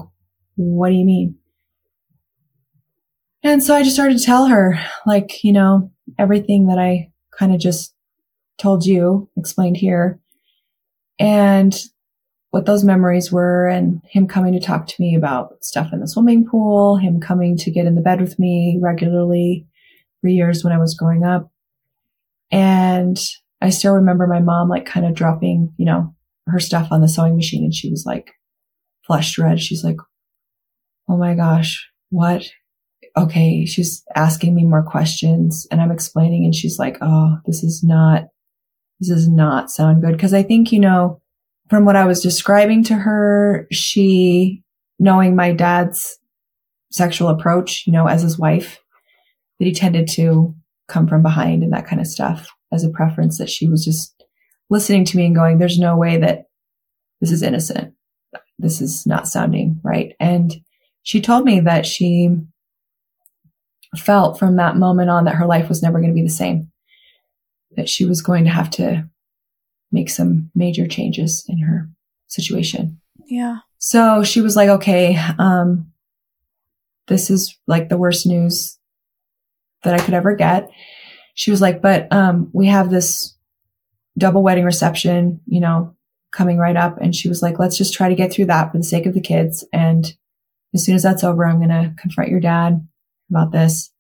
[0.57, 1.37] what do you mean?
[3.43, 7.55] And so I just started to tell her, like, you know, everything that I kind
[7.55, 7.95] of just
[8.59, 10.21] told you, explained here,
[11.19, 11.79] and
[12.51, 16.09] what those memories were, and him coming to talk to me about stuff in the
[16.09, 19.67] swimming pool, him coming to get in the bed with me regularly
[20.21, 21.51] for years when I was growing up.
[22.51, 23.19] And
[23.61, 26.15] I still remember my mom, like, kind of dropping, you know,
[26.47, 28.33] her stuff on the sewing machine, and she was like,
[29.07, 29.61] flushed red.
[29.61, 29.97] She's like,
[31.09, 32.45] Oh my gosh, what?
[33.17, 33.65] Okay.
[33.65, 38.25] She's asking me more questions and I'm explaining and she's like, Oh, this is not,
[39.01, 40.19] this does not sound good.
[40.19, 41.21] Cause I think, you know,
[41.69, 44.63] from what I was describing to her, she,
[44.99, 46.19] knowing my dad's
[46.91, 48.79] sexual approach, you know, as his wife,
[49.59, 50.55] that he tended to
[50.89, 54.25] come from behind and that kind of stuff as a preference that she was just
[54.71, 56.45] listening to me and going, there's no way that
[57.21, 57.95] this is innocent
[58.59, 60.15] this is not sounding right.
[60.19, 60.55] And
[61.03, 62.31] she told me that she
[63.97, 66.71] felt from that moment on that her life was never going to be the same,
[67.77, 69.09] that she was going to have to
[69.93, 71.89] make some major changes in her
[72.27, 73.01] situation.
[73.27, 73.59] Yeah.
[73.79, 75.93] So she was like, okay, um,
[77.07, 78.79] this is like the worst news
[79.85, 80.71] that I could ever get.
[81.35, 83.37] she was like, but, um, we have this
[84.19, 85.95] double wedding reception, you know,
[86.33, 86.99] coming right up.
[87.01, 89.15] And she was like, let's just try to get through that for the sake of
[89.15, 89.65] the kids.
[89.73, 90.17] And
[90.75, 92.87] as soon as that's over, I'm going to confront your dad
[93.31, 93.91] about this.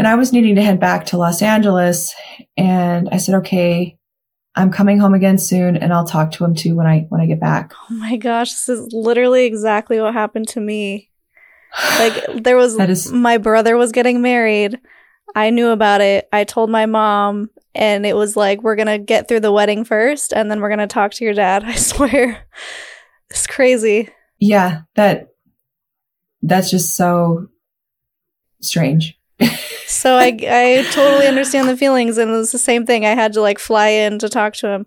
[0.00, 2.14] And I was needing to head back to Los Angeles.
[2.56, 3.98] And I said, okay,
[4.54, 7.26] I'm coming home again soon and I'll talk to him too when I, when I
[7.26, 7.74] get back.
[7.90, 8.50] Oh my gosh.
[8.50, 11.10] This is literally exactly what happened to me.
[11.98, 14.80] Like there was, is- my brother was getting married.
[15.34, 16.30] I knew about it.
[16.32, 19.84] I told my mom and it was like, we're going to get through the wedding
[19.84, 21.62] first and then we're going to talk to your dad.
[21.66, 22.46] I swear.
[23.28, 24.08] It's crazy.
[24.38, 24.80] Yeah.
[24.94, 25.28] That,
[26.40, 27.48] that's just so
[28.62, 29.18] strange.
[29.90, 33.04] so I, I totally understand the feelings and it was the same thing.
[33.04, 34.86] I had to like fly in to talk to him.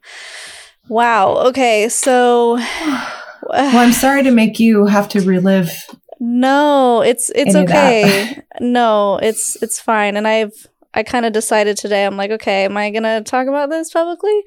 [0.87, 1.37] Wow.
[1.47, 1.89] Okay.
[1.89, 2.55] So.
[3.49, 5.71] well, I'm sorry to make you have to relive
[6.25, 8.41] no, it's it's okay.
[8.61, 10.15] no, it's it's fine.
[10.15, 10.53] And I've
[10.93, 12.05] I kind of decided today.
[12.05, 14.41] I'm like, okay, am I gonna talk about this publicly?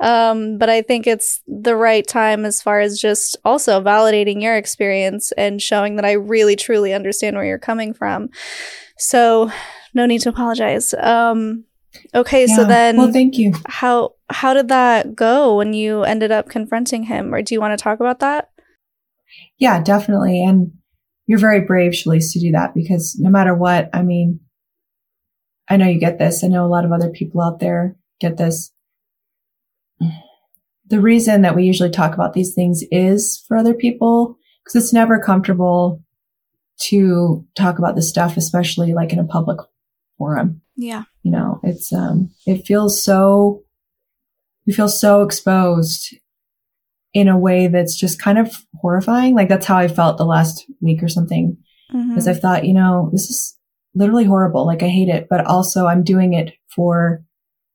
[0.00, 4.56] Um, but I think it's the right time as far as just also validating your
[4.56, 8.30] experience and showing that I really truly understand where you're coming from.
[8.96, 9.50] So,
[9.94, 10.94] no need to apologize.
[10.94, 11.64] Um,
[12.14, 12.56] okay, yeah.
[12.56, 13.54] so then, well, thank you.
[13.66, 17.78] How how did that go when you ended up confronting him, or do you want
[17.78, 18.50] to talk about that?
[19.58, 20.42] Yeah, definitely.
[20.44, 20.72] And
[21.26, 24.40] you're very brave, Shelise, to do that because no matter what, I mean,
[25.68, 26.42] I know you get this.
[26.42, 28.72] I know a lot of other people out there get this.
[30.86, 34.92] The reason that we usually talk about these things is for other people because it's
[34.92, 36.02] never comfortable
[36.80, 39.58] to talk about this stuff, especially like in a public
[40.18, 40.60] forum.
[40.76, 41.04] Yeah.
[41.22, 43.62] You know, it's, um, it feels so,
[44.64, 46.14] you feel so exposed
[47.14, 49.34] in a way that's just kind of horrifying.
[49.34, 51.56] Like that's how I felt the last week or something.
[51.90, 52.28] Because mm-hmm.
[52.28, 53.56] I thought, you know, this is
[53.94, 54.66] literally horrible.
[54.66, 57.24] Like I hate it, but also I'm doing it for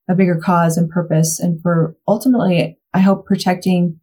[0.08, 4.00] a bigger cause and purpose and for ultimately, I hope protecting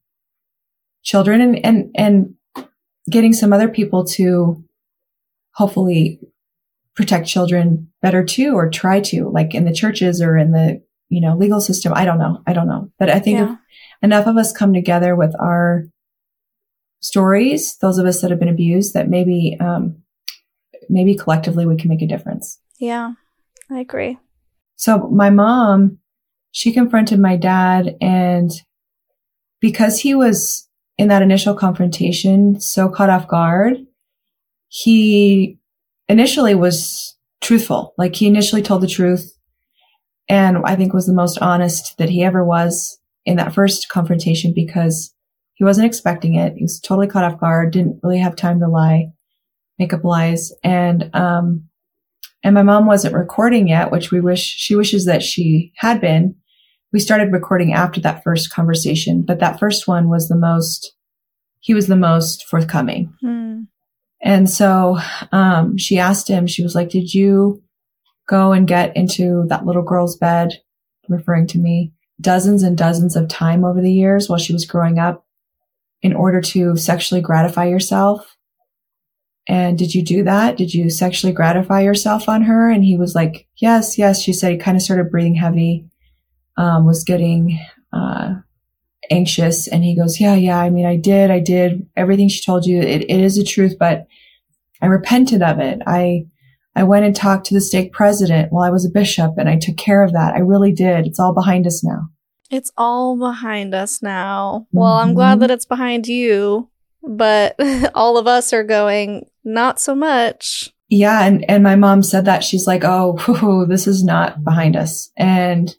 [1.03, 2.35] children and, and, and
[3.09, 4.63] getting some other people to
[5.53, 6.19] hopefully
[6.95, 11.21] protect children better too, or try to like in the churches or in the, you
[11.21, 11.93] know, legal system.
[11.95, 12.41] I don't know.
[12.47, 13.55] I don't know, but I think yeah.
[14.01, 15.85] enough of us come together with our
[16.99, 19.97] stories, those of us that have been abused, that maybe, um,
[20.89, 22.59] maybe collectively we can make a difference.
[22.79, 23.13] Yeah,
[23.69, 24.17] I agree.
[24.75, 25.99] So my mom,
[26.51, 28.51] she confronted my dad and
[29.59, 33.77] because he was in that initial confrontation so caught off guard,
[34.67, 35.59] he
[36.09, 37.93] initially was truthful.
[37.97, 39.33] Like he initially told the truth
[40.31, 44.53] and I think was the most honest that he ever was in that first confrontation
[44.55, 45.13] because
[45.55, 46.53] he wasn't expecting it.
[46.55, 49.07] He was totally caught off guard, didn't really have time to lie,
[49.77, 50.53] make up lies.
[50.63, 51.67] And, um,
[52.43, 56.35] and my mom wasn't recording yet, which we wish, she wishes that she had been.
[56.93, 60.95] We started recording after that first conversation, but that first one was the most,
[61.59, 63.13] he was the most forthcoming.
[63.21, 63.63] Hmm.
[64.23, 64.99] And so,
[65.31, 67.63] um, she asked him, she was like, did you
[68.29, 70.61] go and get into that little girl's bed,
[71.09, 71.93] referring to me?
[72.21, 75.25] dozens and dozens of time over the years while she was growing up
[76.01, 78.37] in order to sexually gratify yourself.
[79.47, 80.55] And did you do that?
[80.55, 82.69] Did you sexually gratify yourself on her?
[82.69, 84.21] And he was like, yes, yes.
[84.21, 85.87] She said he kind of started breathing heavy,
[86.57, 87.59] um, was getting,
[87.91, 88.35] uh,
[89.11, 89.67] anxious.
[89.67, 90.59] And he goes, yeah, yeah.
[90.59, 92.79] I mean, I did, I did everything she told you.
[92.79, 94.07] It, it is the truth, but
[94.81, 95.81] I repented of it.
[95.85, 96.25] I,
[96.75, 99.57] I went and talked to the stake president while I was a bishop and I
[99.57, 100.33] took care of that.
[100.35, 101.05] I really did.
[101.05, 102.09] It's all behind us now.
[102.49, 104.65] It's all behind us now.
[104.67, 104.77] Mm-hmm.
[104.77, 105.39] Well, I'm glad mm-hmm.
[105.41, 106.69] that it's behind you,
[107.03, 107.55] but
[107.95, 110.73] all of us are going, not so much.
[110.89, 111.23] Yeah.
[111.25, 115.11] And, and my mom said that she's like, Oh, this is not behind us.
[115.17, 115.73] And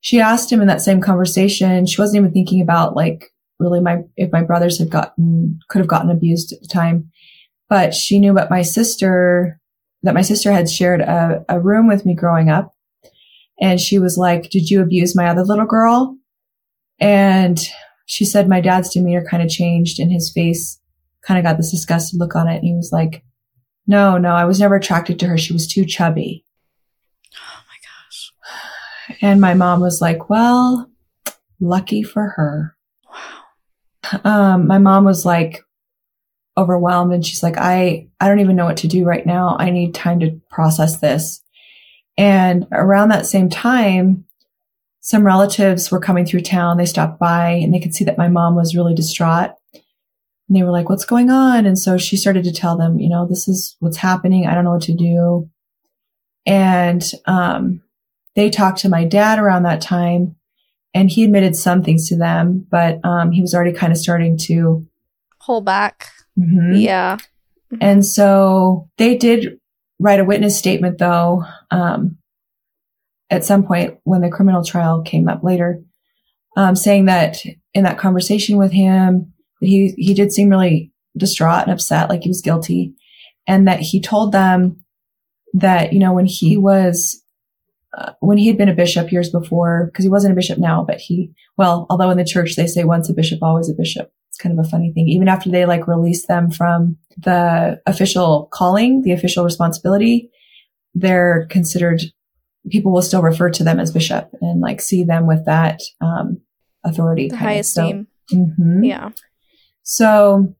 [0.00, 3.98] she asked him in that same conversation, she wasn't even thinking about like really my,
[4.16, 7.10] if my brothers had gotten, could have gotten abused at the time,
[7.68, 9.60] but she knew about my sister
[10.02, 12.72] that my sister had shared a, a room with me growing up.
[13.60, 16.16] And she was like, did you abuse my other little girl?
[17.00, 17.58] And
[18.06, 20.80] she said my dad's demeanor kind of changed and his face
[21.22, 22.56] kind of got this disgusted look on it.
[22.56, 23.24] And he was like,
[23.86, 25.38] no, no, I was never attracted to her.
[25.38, 26.44] She was too chubby.
[29.20, 30.90] And my mom was like, well,
[31.60, 32.76] lucky for her.
[33.04, 34.20] Wow.
[34.24, 35.62] Um, my mom was like,
[36.58, 39.56] overwhelmed and she's like, I, I don't even know what to do right now.
[39.58, 41.40] I need time to process this.
[42.18, 44.24] And around that same time,
[45.00, 46.76] some relatives were coming through town.
[46.76, 49.52] They stopped by and they could see that my mom was really distraught.
[49.72, 51.64] And they were like, what's going on?
[51.64, 54.46] And so she started to tell them, you know, this is what's happening.
[54.46, 55.48] I don't know what to do.
[56.44, 57.82] And, um,
[58.38, 60.36] they talked to my dad around that time
[60.94, 64.38] and he admitted some things to them, but um, he was already kind of starting
[64.38, 64.86] to
[65.40, 66.06] hold back.
[66.38, 66.80] Mhm.
[66.80, 67.18] Yeah.
[67.80, 69.58] And so they did
[69.98, 72.18] write a witness statement, though, um,
[73.28, 75.82] at some point when the criminal trial came up later,
[76.56, 77.38] um, saying that
[77.74, 82.22] in that conversation with him, that he he did seem really distraught and upset, like
[82.22, 82.94] he was guilty,
[83.48, 84.84] and that he told them
[85.54, 87.20] that you know when he was
[87.98, 90.84] uh, when he had been a bishop years before, because he wasn't a bishop now,
[90.86, 94.10] but he well, although in the church they say once a bishop, always a bishop.
[94.28, 95.08] It's kind of a funny thing.
[95.08, 100.30] Even after they like release them from the official calling, the official responsibility,
[100.94, 102.02] they're considered,
[102.70, 106.40] people will still refer to them as bishop and like see them with that um,
[106.84, 107.28] authority.
[107.28, 107.56] The kind of.
[107.56, 108.06] high So- esteem.
[108.32, 108.86] Mhm.
[108.86, 109.10] Yeah.
[109.82, 110.54] So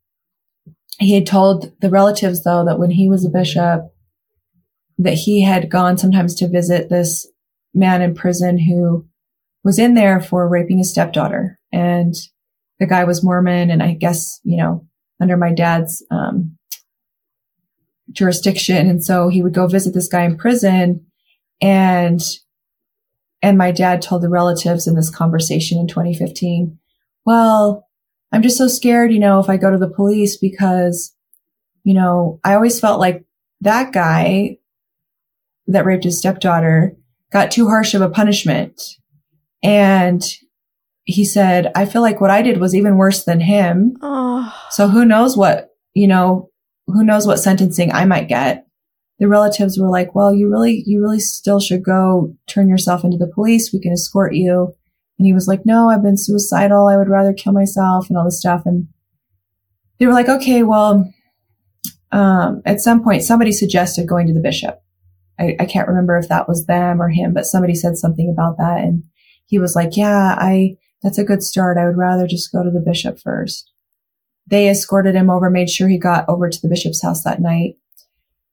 [0.98, 3.92] he had told the relatives, though, that when he was a bishop,
[4.98, 7.26] that he had gone sometimes to visit this
[7.74, 9.06] man in prison who
[9.64, 11.58] was in there for raping his stepdaughter.
[11.72, 12.14] And
[12.78, 13.70] the guy was Mormon.
[13.70, 14.86] And I guess, you know,
[15.20, 16.56] under my dad's, um,
[18.10, 18.88] jurisdiction.
[18.88, 21.04] And so he would go visit this guy in prison
[21.60, 22.20] and,
[23.42, 26.78] and my dad told the relatives in this conversation in 2015,
[27.24, 27.86] well,
[28.32, 31.14] I'm just so scared, you know, if I go to the police because,
[31.84, 33.24] you know, I always felt like
[33.60, 34.58] that guy
[35.68, 36.96] that raped his stepdaughter
[37.30, 38.80] got too harsh of a punishment.
[39.62, 40.22] And
[41.04, 43.96] he said, I feel like what I did was even worse than him.
[44.02, 44.54] Oh.
[44.70, 46.50] So who knows what, you know,
[46.86, 48.66] who knows what sentencing I might get.
[49.18, 53.16] The relatives were like, well, you really, you really still should go turn yourself into
[53.16, 53.72] the police.
[53.72, 54.74] We can escort you.
[55.18, 56.86] And he was like, no, I've been suicidal.
[56.86, 58.62] I would rather kill myself and all this stuff.
[58.64, 58.88] And
[59.98, 61.12] they were like, okay, well,
[62.12, 64.80] um, at some point somebody suggested going to the bishop.
[65.38, 68.56] I, I can't remember if that was them or him, but somebody said something about
[68.58, 68.78] that.
[68.78, 69.04] And
[69.46, 71.78] he was like, yeah, I, that's a good start.
[71.78, 73.70] I would rather just go to the bishop first.
[74.46, 77.76] They escorted him over, made sure he got over to the bishop's house that night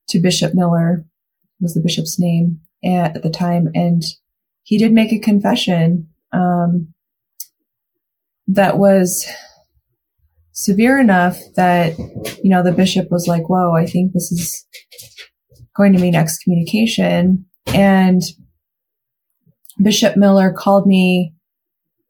[0.10, 1.06] to Bishop Miller
[1.60, 3.70] was the bishop's name at, at the time.
[3.74, 4.04] And
[4.64, 6.94] he did make a confession, um,
[8.48, 9.26] that was
[10.52, 11.98] severe enough that,
[12.44, 14.66] you know, the bishop was like, whoa, I think this is
[15.76, 17.46] going to mean excommunication.
[17.68, 18.22] And
[19.82, 21.34] Bishop Miller called me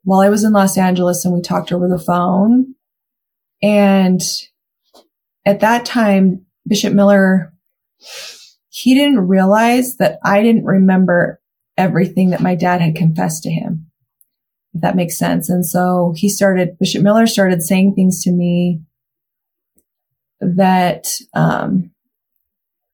[0.04, 2.76] while I was in Los Angeles and we talked over the phone.
[3.62, 4.22] And
[5.46, 7.54] at that time, Bishop Miller,
[8.70, 11.42] he didn't realize that I didn't remember
[11.78, 13.90] everything that my dad had confessed to him,
[14.74, 15.50] if that makes sense.
[15.50, 18.82] And so he started, Bishop Miller started saying things to me
[20.40, 21.92] that, um,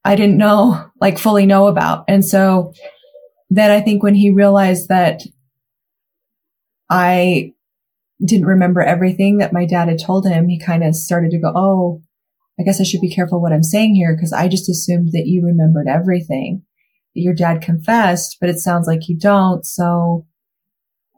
[0.04, 2.06] I didn't know, like fully know about.
[2.08, 2.74] And so
[3.50, 5.22] then I think when he realized that
[6.90, 7.54] I
[8.24, 11.52] didn't remember everything that my dad had told him, he kind of started to go,
[11.56, 12.02] Oh,
[12.60, 15.28] I guess I should be careful what I'm saying here because I just assumed that
[15.28, 16.64] you remembered everything
[17.14, 19.66] your dad confessed, but it sounds like you don't.
[19.66, 20.26] So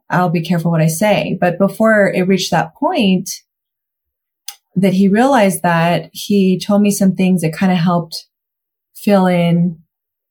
[0.10, 1.38] I'll be careful what I say.
[1.40, 3.30] But before it reached that point
[4.76, 8.28] that he realized that he told me some things that kind of helped
[9.04, 9.80] fill in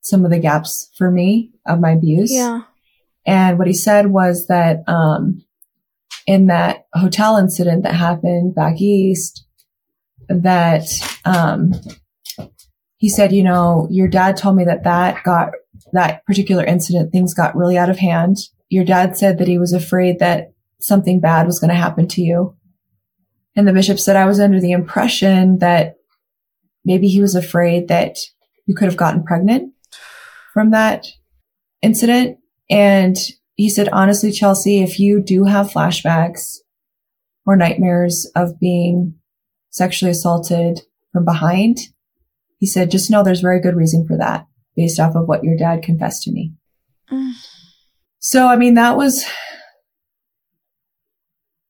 [0.01, 2.31] some of the gaps for me of my abuse.
[2.31, 2.61] Yeah.
[3.25, 5.45] And what he said was that, um,
[6.25, 9.45] in that hotel incident that happened back east,
[10.27, 10.83] that,
[11.25, 11.73] um,
[12.97, 15.51] he said, you know, your dad told me that that got,
[15.91, 18.37] that particular incident, things got really out of hand.
[18.69, 22.21] Your dad said that he was afraid that something bad was going to happen to
[22.21, 22.55] you.
[23.55, 25.95] And the bishop said, I was under the impression that
[26.83, 28.17] maybe he was afraid that
[28.65, 29.73] you could have gotten pregnant
[30.53, 31.07] from that
[31.81, 32.37] incident.
[32.69, 33.17] And
[33.55, 36.57] he said, honestly, Chelsea, if you do have flashbacks
[37.45, 39.15] or nightmares of being
[39.69, 41.79] sexually assaulted from behind,
[42.59, 45.57] he said, just know there's very good reason for that based off of what your
[45.57, 46.53] dad confessed to me.
[47.11, 47.33] Mm.
[48.25, 49.25] So, I mean, that was,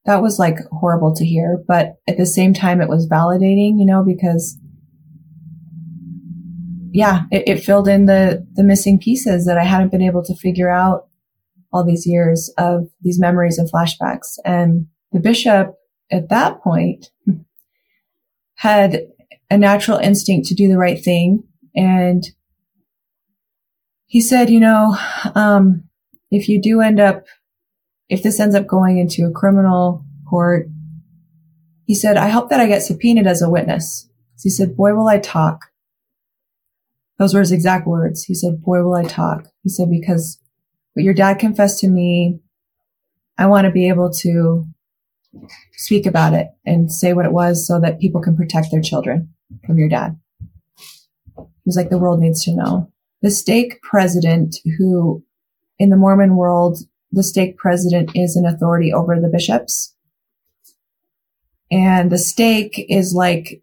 [0.04, 3.84] that was like horrible to hear, but at the same time, it was validating, you
[3.84, 4.56] know, because
[6.94, 10.36] yeah, it, it filled in the, the missing pieces that I hadn't been able to
[10.36, 11.08] figure out
[11.72, 14.38] all these years of these memories and flashbacks.
[14.44, 15.74] And the bishop
[16.12, 17.10] at that point
[18.54, 19.08] had
[19.50, 21.42] a natural instinct to do the right thing.
[21.74, 22.22] And
[24.06, 24.96] he said, you know,
[25.34, 25.82] um,
[26.30, 27.24] if you do end up,
[28.08, 30.68] if this ends up going into a criminal court,
[31.86, 34.08] he said, I hope that I get subpoenaed as a witness.
[34.40, 35.64] He said, boy, will I talk.
[37.18, 38.24] Those were his exact words.
[38.24, 39.48] He said, boy, will I talk.
[39.62, 40.40] He said, because
[40.94, 42.40] what your dad confessed to me,
[43.38, 44.66] I want to be able to
[45.72, 49.32] speak about it and say what it was so that people can protect their children
[49.66, 50.18] from your dad.
[51.36, 52.90] He was like, the world needs to know.
[53.22, 55.24] The stake president, who
[55.78, 56.78] in the Mormon world,
[57.10, 59.94] the stake president is an authority over the bishops.
[61.70, 63.62] And the stake is like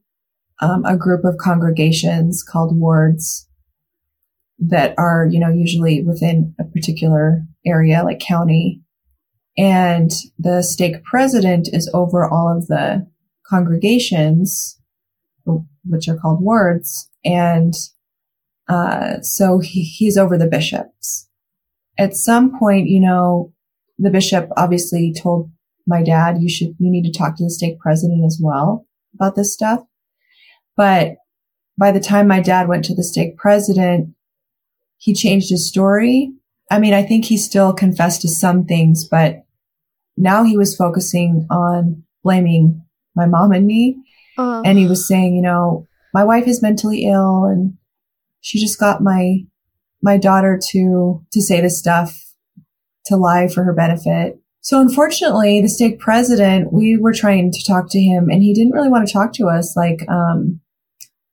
[0.61, 3.47] um, a group of congregations called wards
[4.59, 8.81] that are, you know, usually within a particular area, like county.
[9.57, 13.07] And the stake president is over all of the
[13.45, 14.79] congregations,
[15.83, 17.09] which are called wards.
[17.25, 17.73] And
[18.69, 21.27] uh, so he, he's over the bishops.
[21.97, 23.51] At some point, you know,
[23.97, 25.51] the bishop obviously told
[25.87, 29.35] my dad, you should, you need to talk to the stake president as well about
[29.35, 29.81] this stuff.
[30.75, 31.15] But
[31.77, 34.13] by the time my dad went to the stake president,
[34.97, 36.31] he changed his story.
[36.69, 39.43] I mean, I think he still confessed to some things, but
[40.15, 42.83] now he was focusing on blaming
[43.15, 43.97] my mom and me.
[44.37, 44.61] Uh.
[44.63, 47.77] And he was saying, you know, my wife is mentally ill and
[48.41, 49.39] she just got my,
[50.01, 52.15] my daughter to, to say this stuff,
[53.05, 54.39] to lie for her benefit.
[54.61, 58.73] So unfortunately, the stake president, we were trying to talk to him and he didn't
[58.73, 59.75] really want to talk to us.
[59.75, 60.60] Like, um,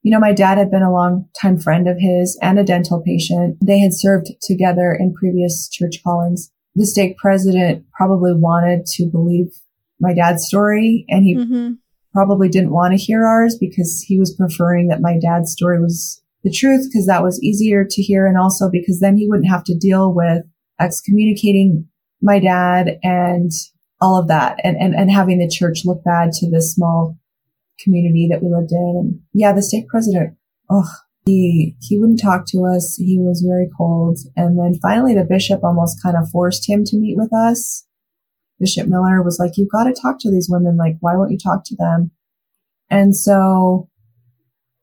[0.09, 2.99] you know, my dad had been a long time friend of his and a dental
[2.99, 3.57] patient.
[3.61, 6.51] They had served together in previous church callings.
[6.73, 9.49] The stake president probably wanted to believe
[9.99, 11.73] my dad's story and he mm-hmm.
[12.11, 16.19] probably didn't want to hear ours because he was preferring that my dad's story was
[16.43, 18.25] the truth because that was easier to hear.
[18.25, 20.43] And also because then he wouldn't have to deal with
[20.79, 21.87] excommunicating
[22.19, 23.51] my dad and
[24.01, 27.15] all of that and, and, and having the church look bad to this small
[27.83, 28.95] community that we lived in.
[28.97, 30.35] And yeah, the stake president,
[30.69, 30.89] oh,
[31.25, 32.95] he, he wouldn't talk to us.
[32.97, 34.17] He was very cold.
[34.35, 37.85] And then finally the bishop almost kind of forced him to meet with us.
[38.59, 40.75] Bishop Miller was like, you've got to talk to these women.
[40.75, 42.11] Like, why won't you talk to them?
[42.89, 43.89] And so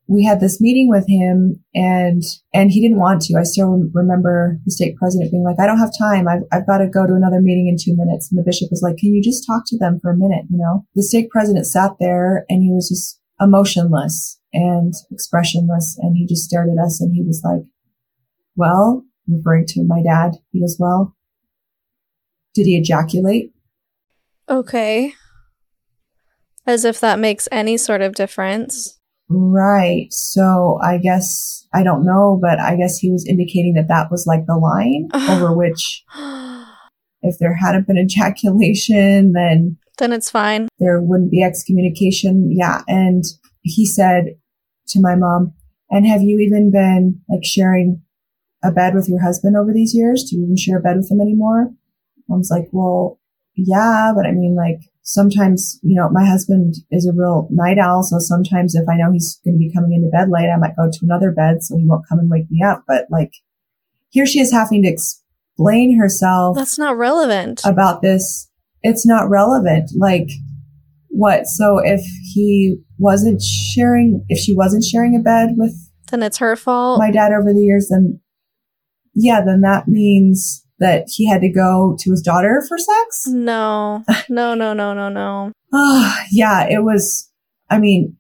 [0.09, 2.23] we had this meeting with him and,
[2.55, 3.37] and he didn't want to.
[3.37, 6.29] I still remember the stake president being like, I don't have time.
[6.29, 8.31] I've, I've got to go to another meeting in two minutes.
[8.31, 10.45] And the bishop was like, can you just talk to them for a minute?
[10.49, 15.99] You know, the stake president sat there and he was just emotionless and expressionless.
[16.01, 17.63] And he just stared at us and he was like,
[18.55, 21.17] well, referring to my dad, he goes, well,
[22.55, 23.53] did he ejaculate?
[24.49, 25.15] Okay.
[26.65, 28.96] As if that makes any sort of difference.
[29.29, 30.07] Right.
[30.11, 34.27] So I guess, I don't know, but I guess he was indicating that that was
[34.27, 36.05] like the line over which
[37.23, 39.79] if there hadn't been ejaculation, then.
[39.99, 40.69] Then it's fine.
[40.79, 42.53] There wouldn't be excommunication.
[42.57, 42.83] Yeah.
[42.87, 43.25] And
[43.63, 44.37] he said
[44.89, 45.55] to my mom,
[45.91, 48.03] and have you even been like sharing
[48.63, 50.25] a bed with your husband over these years?
[50.25, 51.71] Do you even share a bed with him anymore?
[52.29, 53.21] Mom's like, well,
[53.55, 58.03] yeah, but I mean, like, sometimes, you know, my husband is a real night owl.
[58.03, 60.77] So sometimes if I know he's going to be coming into bed late, I might
[60.77, 62.83] go to another bed so he won't come and wake me up.
[62.87, 63.31] But like
[64.11, 66.57] here she is having to explain herself.
[66.57, 68.51] That's not relevant about this.
[68.83, 69.91] It's not relevant.
[69.97, 70.29] Like
[71.09, 71.47] what?
[71.47, 72.01] So if
[72.35, 75.75] he wasn't sharing, if she wasn't sharing a bed with,
[76.11, 76.99] then it's her fault.
[76.99, 78.21] My dad over the years, then
[79.15, 83.27] yeah, then that means that he had to go to his daughter for sex?
[83.29, 85.53] No, no, no, no, no, no.
[85.73, 87.31] oh, yeah, it was,
[87.71, 88.17] I mean,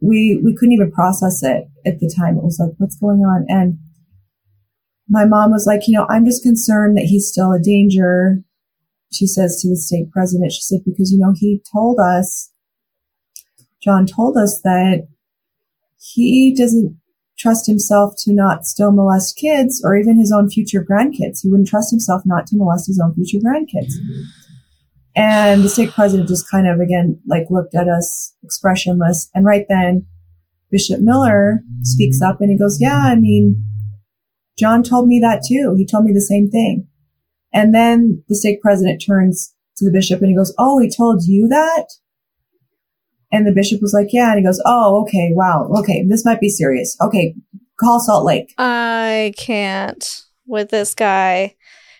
[0.00, 2.36] we, we couldn't even process it at the time.
[2.36, 3.46] It was like, what's going on?
[3.48, 3.78] And
[5.08, 8.42] my mom was like, you know, I'm just concerned that he's still a danger.
[9.12, 12.50] She says to the stake president, she said, because, you know, he told us,
[13.82, 15.06] John told us that
[15.98, 16.96] he doesn't
[17.42, 21.40] trust himself to not still molest kids or even his own future grandkids.
[21.42, 23.94] He wouldn't trust himself not to molest his own future grandkids.
[25.14, 29.28] And the stake president just kind of again like looked at us expressionless.
[29.34, 30.06] And right then
[30.70, 33.62] Bishop Miller speaks up and he goes, Yeah, I mean,
[34.58, 35.74] John told me that too.
[35.76, 36.86] He told me the same thing.
[37.52, 41.24] And then the stake president turns to the bishop and he goes, Oh, he told
[41.24, 41.88] you that?
[43.32, 44.30] And the bishop was like, yeah.
[44.30, 45.30] And he goes, oh, okay.
[45.32, 45.70] Wow.
[45.78, 46.04] Okay.
[46.06, 46.96] This might be serious.
[47.00, 47.34] Okay.
[47.80, 48.54] Call Salt Lake.
[48.58, 51.56] I can't with this guy.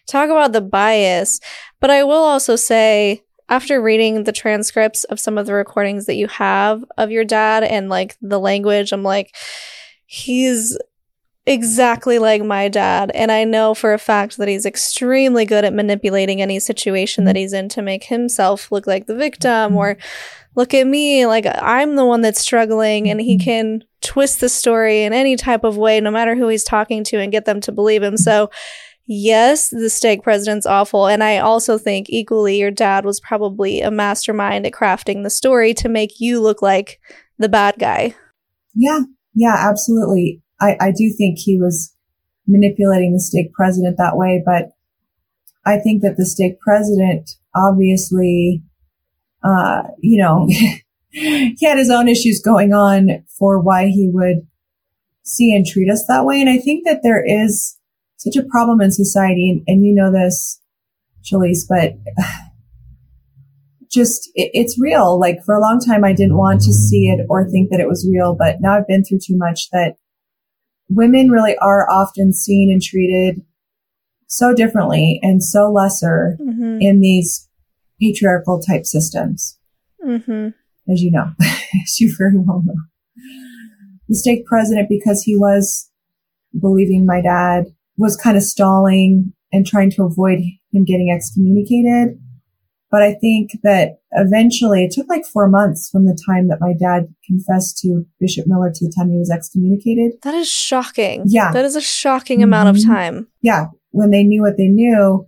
[0.07, 1.41] Talk about the bias.
[1.81, 6.15] But I will also say, after reading the transcripts of some of the recordings that
[6.15, 9.35] you have of your dad and like the language, I'm like,
[10.07, 10.79] he's
[11.45, 13.11] exactly like my dad.
[13.15, 17.37] And I know for a fact that he's extremely good at manipulating any situation that
[17.37, 19.99] he's in to make himself look like the victim or
[20.55, 23.45] look at me, like I'm the one that's struggling, and he mm-hmm.
[23.45, 27.19] can twist the story in any type of way, no matter who he's talking to,
[27.19, 28.17] and get them to believe him.
[28.17, 28.51] So
[29.07, 31.07] yes, the stake president's awful.
[31.07, 35.75] And I also think equally your dad was probably a mastermind at crafting the story
[35.75, 37.01] to make you look like
[37.39, 38.15] the bad guy.
[38.75, 39.01] Yeah,
[39.35, 40.43] yeah, absolutely.
[40.61, 41.95] I, I do think he was
[42.47, 44.71] manipulating the stake president that way, but
[45.65, 48.63] I think that the stake president obviously,
[49.45, 50.47] uh, you know,
[51.11, 54.47] he had his own issues going on for why he would
[55.23, 56.41] see and treat us that way.
[56.41, 57.79] And I think that there is
[58.17, 60.61] such a problem in society, and, and you know this,
[61.25, 61.95] Shelise, but
[63.91, 65.19] just it, it's real.
[65.19, 67.89] Like for a long time, I didn't want to see it or think that it
[67.89, 69.97] was real, but now I've been through too much that
[70.89, 73.43] women really are often seen and treated
[74.29, 76.79] so differently and so lesser mm-hmm.
[76.81, 77.49] in these
[78.03, 79.59] patriarchal type systems.
[80.05, 80.49] Mm-hmm.
[80.93, 82.75] As you know, as you very well know.
[84.09, 85.91] The stake president, because he was
[86.61, 90.41] believing my dad, was kind of stalling and trying to avoid
[90.73, 92.19] him getting excommunicated.
[92.91, 96.75] But I think that eventually it took like four months from the time that my
[96.79, 100.21] dad confessed to Bishop Miller to the time he was excommunicated.
[100.23, 101.23] That is shocking.
[101.27, 101.53] Yeah.
[101.53, 102.45] That is a shocking mm-hmm.
[102.45, 102.93] amount of mm-hmm.
[102.93, 103.29] time.
[103.41, 103.69] Yeah.
[103.93, 105.27] When they knew what they knew.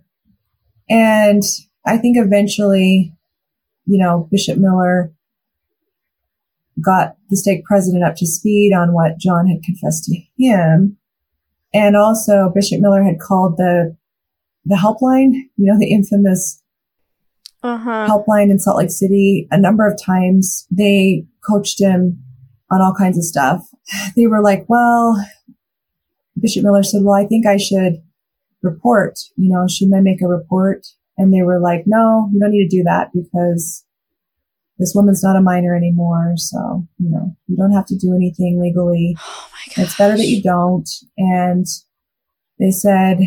[0.87, 1.41] And
[1.85, 3.13] I think eventually,
[3.85, 5.13] you know, Bishop Miller
[6.81, 10.97] got the stake president up to speed on what John had confessed to him.
[11.73, 13.95] And also Bishop Miller had called the,
[14.65, 16.61] the helpline, you know, the infamous
[17.63, 18.07] uh-huh.
[18.07, 20.67] helpline in Salt Lake City a number of times.
[20.71, 22.23] They coached him
[22.71, 23.67] on all kinds of stuff.
[24.15, 25.23] They were like, well,
[26.39, 28.01] Bishop Miller said, well, I think I should
[28.61, 30.85] report, you know, should I make a report?
[31.17, 33.85] And they were like, no, you don't need to do that because
[34.77, 36.33] this woman's not a minor anymore.
[36.35, 39.15] So, you know, you don't have to do anything legally.
[39.19, 40.89] Oh my It's better that you don't.
[41.17, 41.65] And
[42.59, 43.19] they said,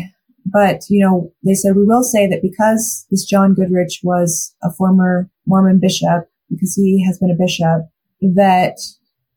[0.45, 4.71] but, you know, they said, we will say that because this John Goodrich was a
[4.71, 7.89] former Mormon bishop, because he has been a bishop,
[8.21, 8.77] that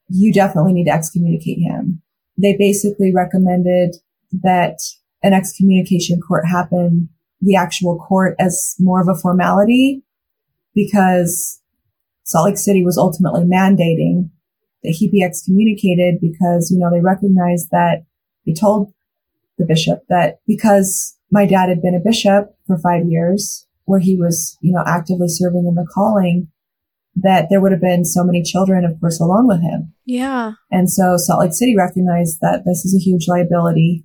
[0.08, 2.02] you definitely need to excommunicate him.
[2.40, 3.96] They basically recommended
[4.42, 4.78] that
[5.22, 7.10] an excommunication court happen,
[7.42, 10.02] the actual court as more of a formality
[10.74, 11.60] because
[12.24, 14.30] Salt Lake City was ultimately mandating
[14.82, 18.04] that he be excommunicated because, you know, they recognized that
[18.46, 18.92] they told
[19.58, 24.16] the bishop that because my dad had been a bishop for five years where he
[24.16, 26.48] was, you know, actively serving in the calling,
[27.16, 29.92] that there would have been so many children, of course, along with him.
[30.06, 30.52] Yeah.
[30.70, 34.04] And so Salt Lake City recognized that this is a huge liability.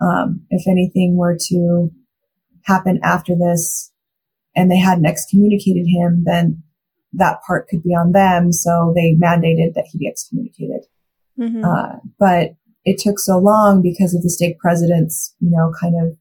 [0.00, 1.90] Um, if anything were to
[2.64, 3.92] happen after this
[4.56, 6.62] and they hadn't excommunicated him, then
[7.12, 8.52] that part could be on them.
[8.52, 10.86] So they mandated that he be excommunicated.
[11.38, 11.64] Mm-hmm.
[11.64, 12.54] Uh, but
[12.84, 16.16] it took so long because of the stake president's, you know, kind of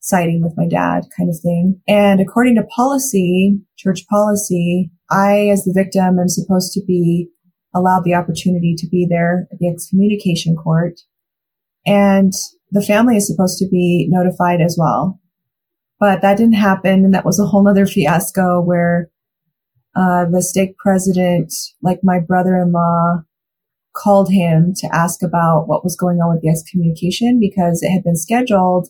[0.00, 1.80] siding with my dad kind of thing.
[1.86, 7.28] And according to policy, church policy, I, as the victim, am supposed to be
[7.74, 11.00] allowed the opportunity to be there at the excommunication court.
[11.86, 12.32] And
[12.70, 15.20] the family is supposed to be notified as well.
[16.02, 17.04] But that didn't happen.
[17.04, 19.08] And that was a whole other fiasco where,
[19.94, 23.22] uh, the stake president, like my brother-in-law,
[23.94, 28.02] called him to ask about what was going on with the excommunication because it had
[28.02, 28.88] been scheduled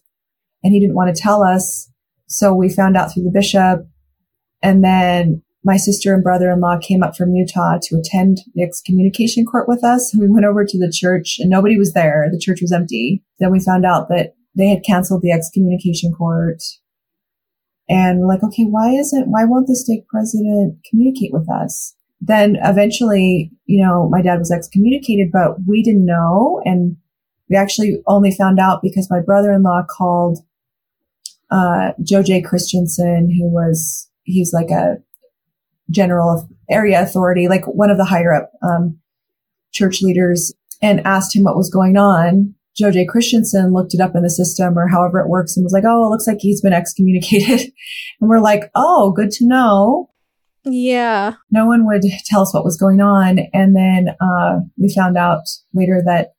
[0.65, 1.91] and he didn't want to tell us.
[2.29, 3.87] So we found out through the bishop.
[4.63, 9.69] And then my sister and brother-in-law came up from Utah to attend the excommunication court
[9.69, 10.15] with us.
[10.19, 12.31] We went over to the church and nobody was there.
[12.33, 13.23] The church was empty.
[13.39, 16.63] Then we found out that they had canceled the excommunication court.
[17.89, 21.95] And like, okay, why isn't, why won't the stake president communicate with us?
[22.23, 26.63] then eventually, you know, my dad was excommunicated, but we didn't know.
[26.65, 26.97] And
[27.51, 30.39] we actually only found out because my brother-in-law called,
[31.51, 32.41] uh, Joe J.
[32.41, 34.99] Christensen, who was, he's like a
[35.91, 38.99] general area authority, like one of the higher up, um,
[39.73, 42.55] church leaders and asked him what was going on.
[42.77, 43.05] Joe J.
[43.07, 46.07] Christensen looked it up in the system or however it works and was like, Oh,
[46.07, 47.61] it looks like he's been excommunicated.
[48.21, 50.09] and we're like, Oh, good to know.
[50.65, 51.35] Yeah.
[51.51, 53.41] No one would tell us what was going on.
[53.53, 55.43] And then uh, we found out
[55.75, 56.35] later that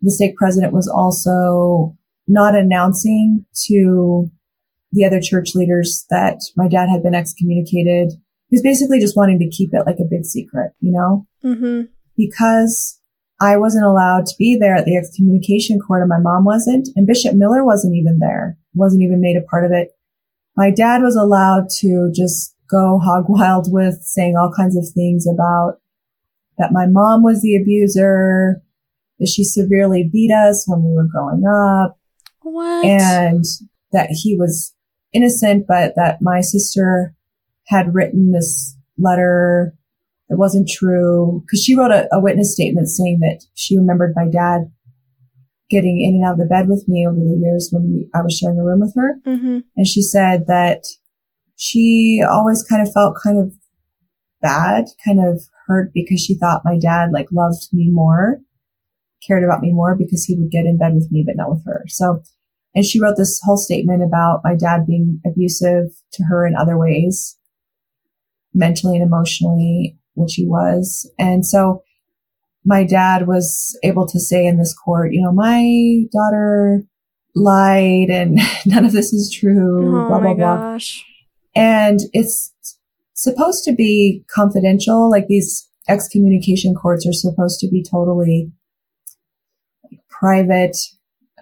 [0.00, 1.96] the stake president was also
[2.26, 4.30] not announcing to
[4.92, 8.12] the other church leaders that my dad had been excommunicated.
[8.48, 11.26] He was basically just wanting to keep it like a big secret, you know?
[11.44, 11.82] Mm-hmm.
[12.16, 13.00] Because
[13.42, 17.08] I wasn't allowed to be there at the excommunication court and my mom wasn't, and
[17.08, 19.88] Bishop Miller wasn't even there, wasn't even made a part of it.
[20.56, 25.26] My dad was allowed to just go hog wild with saying all kinds of things
[25.26, 25.80] about
[26.58, 28.62] that my mom was the abuser,
[29.18, 31.98] that she severely beat us when we were growing up.
[32.42, 32.84] What?
[32.84, 33.44] and
[33.92, 34.74] that he was
[35.12, 37.14] innocent, but that my sister
[37.66, 39.74] had written this letter
[40.32, 44.24] that wasn't true because she wrote a, a witness statement saying that she remembered my
[44.24, 44.72] dad
[45.68, 48.32] getting in and out of the bed with me over the years when I was
[48.32, 49.16] sharing a room with her.
[49.26, 49.58] mm-hmm.
[49.76, 50.84] And she said that
[51.56, 53.52] she always kind of felt kind of
[54.40, 58.38] bad, kind of hurt because she thought my dad like loved me more,
[59.26, 61.62] cared about me more because he would get in bed with me, but not with
[61.66, 61.84] her.
[61.88, 62.22] So,
[62.74, 66.78] and she wrote this whole statement about my dad being abusive to her in other
[66.78, 67.36] ways,
[68.54, 71.10] mentally and emotionally, which he was.
[71.18, 71.82] And so
[72.64, 76.84] my dad was able to say in this court, you know, my daughter
[77.34, 81.04] lied and none of this is true, oh blah, blah, gosh.
[81.54, 82.52] and it's
[83.14, 85.10] supposed to be confidential.
[85.10, 88.52] Like these excommunication courts are supposed to be totally
[90.08, 90.76] private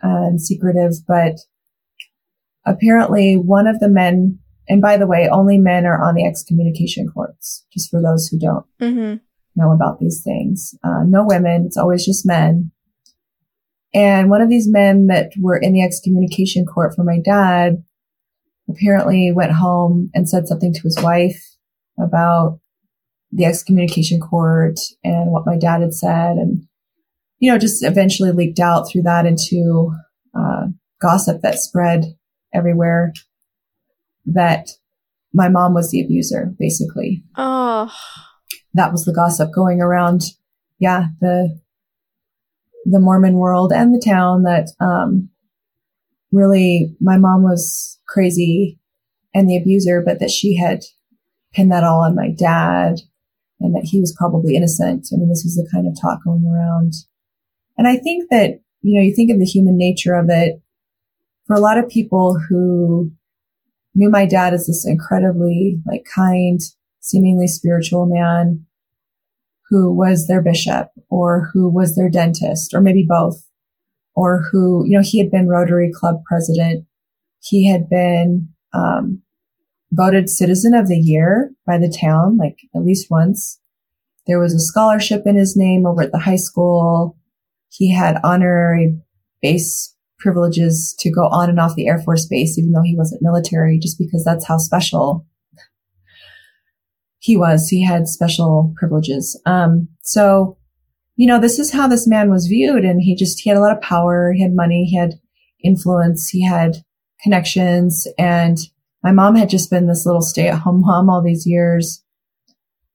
[0.03, 1.37] and secretive, but
[2.64, 4.39] apparently one of the men,
[4.71, 8.39] and by the way, only men are on the excommunication courts, just for those who
[8.39, 9.16] don't Mm-hmm.
[9.57, 10.77] know about these things.
[10.85, 11.64] Uh, no women.
[11.66, 12.71] It's always just men.
[13.93, 17.83] And one of these men that were in the excommunication court for my dad
[18.68, 21.43] apparently went home and said something to his wife
[21.99, 22.61] about
[23.33, 26.37] the excommunication court and what my dad had said.
[26.37, 26.62] And,
[27.41, 29.93] you know, just eventually leaked out through that into
[30.33, 30.66] uh,
[31.03, 32.14] gossip that spread
[32.55, 33.12] everywhere
[34.27, 34.68] that
[35.33, 37.23] my mom was the abuser, basically.
[37.37, 37.93] Oh.
[38.75, 40.23] that was the gossip going around
[40.79, 41.59] yeah the
[42.85, 45.29] the mormon world and the town that um
[46.33, 48.79] really my mom was crazy
[49.35, 50.81] and the abuser but that she had
[51.53, 53.01] pinned that all on my dad
[53.59, 55.09] and that he was probably innocent.
[55.12, 56.95] I mean this was the kind of talk going around.
[57.77, 60.61] And i think that you know you think of the human nature of it.
[61.47, 63.11] For a lot of people who
[63.95, 66.61] knew my dad as this incredibly like kind
[67.01, 68.64] seemingly spiritual man
[69.68, 73.47] who was their bishop or who was their dentist or maybe both
[74.14, 76.86] or who you know he had been rotary club president.
[77.41, 79.22] He had been um,
[79.93, 83.61] voted citizen of the year by the town like at least once.
[84.26, 87.16] There was a scholarship in his name over at the high school.
[87.70, 88.99] He had honorary
[89.41, 93.23] base privileges to go on and off the air force base even though he wasn't
[93.23, 95.27] military just because that's how special
[97.21, 97.68] he was.
[97.68, 99.41] He had special privileges.
[99.47, 100.57] Um, so,
[101.16, 102.85] you know, this is how this man was viewed.
[102.85, 104.33] And he just, he had a lot of power.
[104.33, 104.87] He had money.
[104.87, 105.21] He had
[105.62, 106.29] influence.
[106.29, 106.79] He had
[107.23, 108.09] connections.
[108.18, 108.59] And
[109.05, 112.03] my mom had just been this little stay at home mom all these years,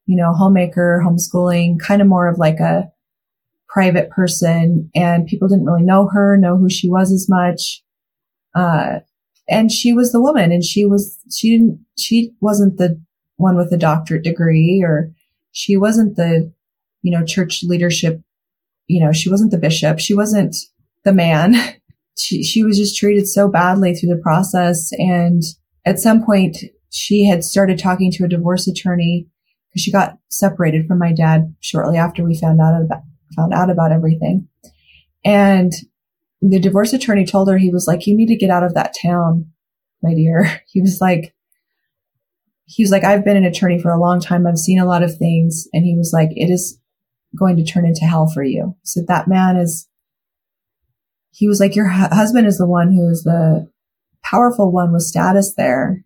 [0.07, 2.91] you know, homemaker, homeschooling, kind of more of like a
[3.75, 4.89] private person.
[4.95, 7.83] And people didn't really know her, know who she was as much.
[8.55, 8.99] Uh,
[9.49, 12.99] and she was the woman and she was, she didn't, she wasn't the
[13.35, 15.11] one with a doctorate degree or
[15.51, 16.51] she wasn't the,
[17.01, 18.21] you know, church leadership,
[18.87, 19.99] you know, she wasn't the bishop.
[19.99, 20.55] She wasn't
[21.03, 21.55] the man.
[22.17, 24.89] She, she was just treated so badly through the process.
[24.93, 25.43] And
[25.83, 26.55] at some point
[26.89, 29.27] she had started talking to a divorce attorney
[29.67, 33.01] because she got separated from my dad shortly after we found out about,
[33.35, 34.47] found out about everything.
[35.23, 35.71] And
[36.41, 38.95] the divorce attorney told her, he was like, you need to get out of that
[39.01, 39.51] town,
[40.01, 40.61] my dear.
[40.67, 41.33] He was like,
[42.65, 44.45] he was like, I've been an attorney for a long time.
[44.45, 45.67] I've seen a lot of things.
[45.71, 46.79] And he was like, it is
[47.37, 48.75] going to turn into hell for you.
[48.83, 49.87] So that man is,
[51.31, 53.69] he was like, your hu- husband is the one who is the
[54.23, 56.03] powerful one with status there.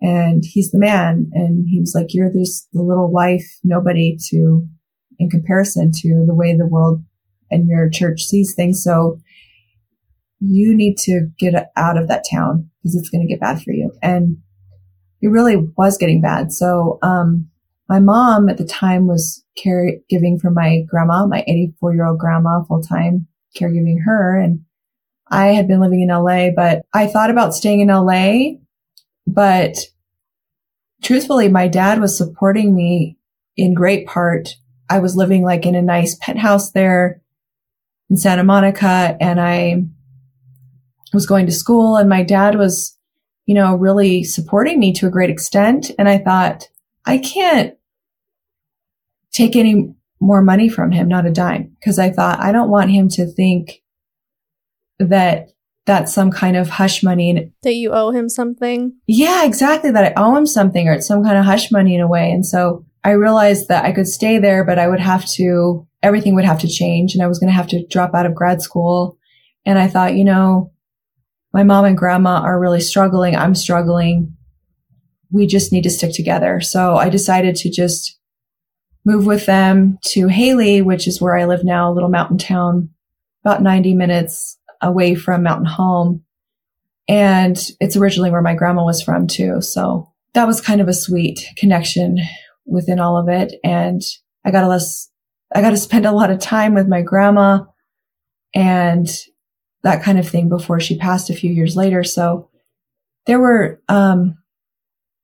[0.00, 1.30] And he's the man.
[1.32, 4.66] And he was like, you're this, the little wife, nobody to,
[5.18, 7.02] in comparison to the way the world
[7.50, 8.82] and your church sees things.
[8.82, 9.18] So
[10.40, 13.72] you need to get out of that town because it's going to get bad for
[13.72, 13.92] you.
[14.02, 14.38] And
[15.20, 16.52] it really was getting bad.
[16.52, 17.48] So, um,
[17.88, 22.62] my mom at the time was caregiving for my grandma, my 84 year old grandma
[22.64, 23.26] full time
[23.58, 24.38] caregiving her.
[24.38, 24.60] And
[25.28, 28.58] I had been living in LA, but I thought about staying in LA,
[29.26, 29.76] but
[31.02, 33.16] truthfully, my dad was supporting me
[33.56, 34.50] in great part.
[34.88, 37.22] I was living like in a nice penthouse there
[38.10, 39.84] in Santa Monica and I
[41.12, 42.96] was going to school and my dad was,
[43.46, 45.90] you know, really supporting me to a great extent.
[45.98, 46.68] And I thought,
[47.06, 47.74] I can't
[49.32, 51.76] take any more money from him, not a dime.
[51.84, 53.82] Cause I thought, I don't want him to think
[54.98, 55.50] that
[55.86, 57.30] that's some kind of hush money.
[57.30, 58.94] And That you owe him something.
[59.06, 59.90] yeah, exactly.
[59.90, 62.30] That I owe him something or it's some kind of hush money in a way.
[62.30, 66.34] And so I realized that I could stay there, but I would have to, everything
[66.34, 68.62] would have to change and I was going to have to drop out of grad
[68.62, 69.18] school.
[69.66, 70.72] And I thought, you know,
[71.52, 73.36] my mom and grandma are really struggling.
[73.36, 74.36] I'm struggling.
[75.30, 76.60] We just need to stick together.
[76.62, 78.18] So I decided to just
[79.04, 82.88] move with them to Hailey, which is where I live now, a little mountain town,
[83.44, 86.24] about 90 minutes away from Mountain Home.
[87.06, 89.60] And it's originally where my grandma was from too.
[89.60, 92.18] So that was kind of a sweet connection
[92.66, 93.54] within all of it.
[93.62, 94.02] And
[94.44, 95.10] I got a less,
[95.54, 97.64] I got to spend a lot of time with my grandma
[98.54, 99.08] and
[99.82, 102.04] that kind of thing before she passed a few years later.
[102.04, 102.48] So
[103.26, 104.38] there were, um,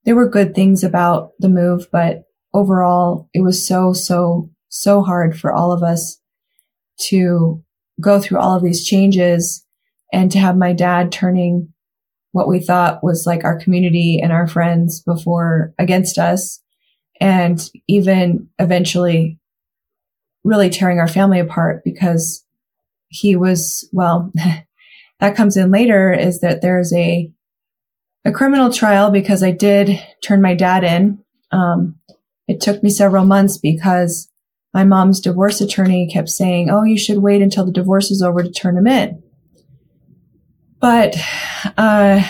[0.05, 2.23] there were good things about the move, but
[2.53, 6.19] overall it was so, so, so hard for all of us
[6.97, 7.63] to
[7.99, 9.65] go through all of these changes
[10.13, 11.73] and to have my dad turning
[12.31, 16.61] what we thought was like our community and our friends before against us
[17.21, 19.39] and even eventually
[20.43, 22.43] really tearing our family apart because
[23.09, 24.33] he was, well,
[25.19, 27.31] that comes in later is that there's a,
[28.25, 31.23] a criminal trial because I did turn my dad in.
[31.51, 31.99] Um,
[32.47, 34.27] it took me several months because
[34.73, 38.41] my mom's divorce attorney kept saying, Oh, you should wait until the divorce is over
[38.41, 39.21] to turn him in.
[40.79, 41.15] But,
[41.77, 42.27] uh,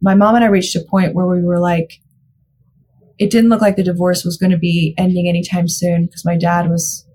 [0.00, 2.00] my mom and I reached a point where we were like,
[3.18, 6.36] it didn't look like the divorce was going to be ending anytime soon because my
[6.36, 7.06] dad was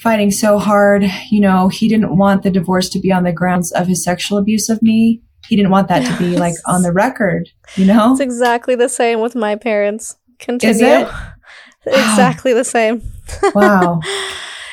[0.00, 1.04] fighting so hard.
[1.30, 4.38] You know, he didn't want the divorce to be on the grounds of his sexual
[4.38, 5.22] abuse of me.
[5.48, 6.18] He didn't want that yes.
[6.18, 8.12] to be like on the record, you know?
[8.12, 10.16] It's exactly the same with my parents.
[10.38, 10.74] Continue.
[10.74, 11.08] Is it?
[11.86, 13.02] exactly the same.
[13.54, 14.00] wow.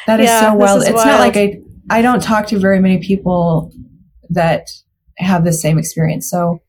[0.05, 0.81] That is yeah, so wild.
[0.81, 1.07] Is it's wild.
[1.07, 3.71] not like I I don't talk to very many people
[4.31, 4.67] that
[5.17, 6.29] have the same experience.
[6.29, 6.61] So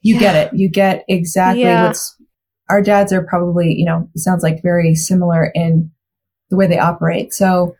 [0.00, 0.20] you yeah.
[0.20, 0.58] get it.
[0.58, 1.86] You get exactly yeah.
[1.86, 2.16] what's
[2.72, 5.90] our dads are probably, you know, sounds like very similar in
[6.48, 7.34] the way they operate.
[7.34, 7.76] So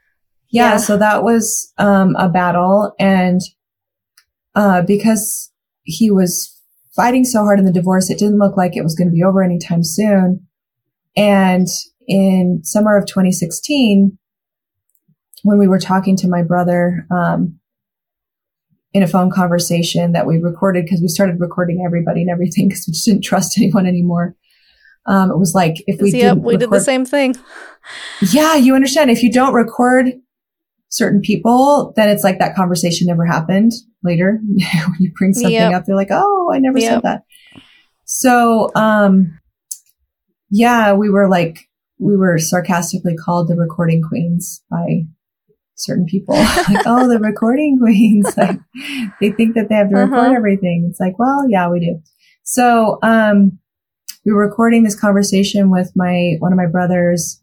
[0.51, 0.77] yeah, yeah.
[0.77, 3.41] so that was um, a battle and
[4.55, 5.51] uh, because
[5.85, 6.61] he was
[6.95, 9.25] fighting so hard in the divorce, it didn't look like it was going to be
[9.25, 10.47] over anytime soon.
[11.17, 11.69] And
[12.07, 14.19] in summer of 2016,
[15.43, 17.59] when we were talking to my brother, um,
[18.95, 22.85] in a phone conversation that we recorded because we started recording everybody and everything because
[22.87, 24.37] we just didn't trust anyone anymore.
[25.07, 27.35] Um, it was like if we yep, we record, did the same thing.
[28.33, 29.11] Yeah, you understand.
[29.11, 30.13] If you don't record
[30.89, 33.73] certain people, then it's like that conversation never happened
[34.05, 34.39] later.
[34.47, 35.75] when you bring something yep.
[35.75, 36.93] up, they're like, "Oh, I never yep.
[36.93, 37.23] said that."
[38.05, 39.39] So, um,
[40.51, 41.59] yeah, we were like,
[41.99, 45.05] we were sarcastically called the recording queens by
[45.77, 46.35] certain people.
[46.69, 48.27] like, oh, the recording queens.
[48.37, 48.59] Like,
[49.21, 50.35] they think that they have to record uh-huh.
[50.37, 50.87] everything.
[50.91, 52.01] It's like, well, yeah, we do.
[52.43, 53.59] So, um,
[54.25, 57.41] we were recording this conversation with my, one of my brothers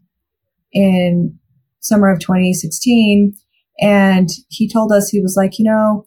[0.72, 1.38] in
[1.80, 3.34] summer of 2016.
[3.82, 6.06] And he told us, he was like, you know,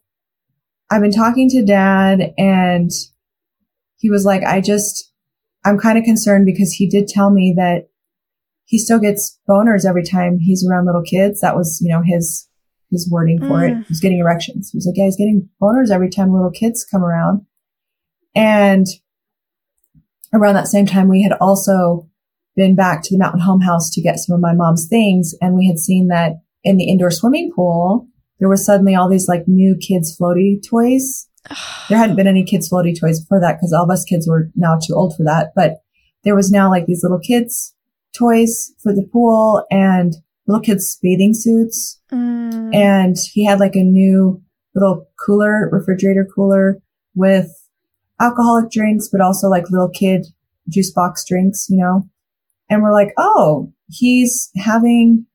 [0.91, 2.91] I've been talking to dad and
[3.97, 5.13] he was like, I just,
[5.65, 7.89] I'm kind of concerned because he did tell me that
[8.65, 11.41] he still gets boners every time he's around little kids.
[11.41, 12.49] That was, you know, his,
[12.91, 13.81] his wording for mm.
[13.81, 13.87] it.
[13.89, 14.71] He's getting erections.
[14.71, 17.47] He was like, yeah, he's getting boners every time little kids come around.
[18.35, 18.87] And
[20.33, 22.09] around that same time, we had also
[22.57, 25.35] been back to the mountain home house to get some of my mom's things.
[25.41, 28.07] And we had seen that in the indoor swimming pool,
[28.39, 31.29] there was suddenly all these like new kids floaty toys.
[31.89, 34.51] there hadn't been any kids floaty toys before that because all of us kids were
[34.55, 35.53] now too old for that.
[35.55, 35.79] But
[36.25, 37.75] there was now like these little kids
[38.17, 40.15] toys for the pool and
[40.47, 42.01] little kids bathing suits.
[42.13, 42.75] Mm.
[42.75, 44.43] And he had like a new
[44.75, 46.79] little cooler, refrigerator cooler
[47.15, 47.51] with
[48.23, 50.27] alcoholic drinks, but also like little kid
[50.69, 52.09] juice box drinks, you know?
[52.71, 55.27] And we're like, oh, he's having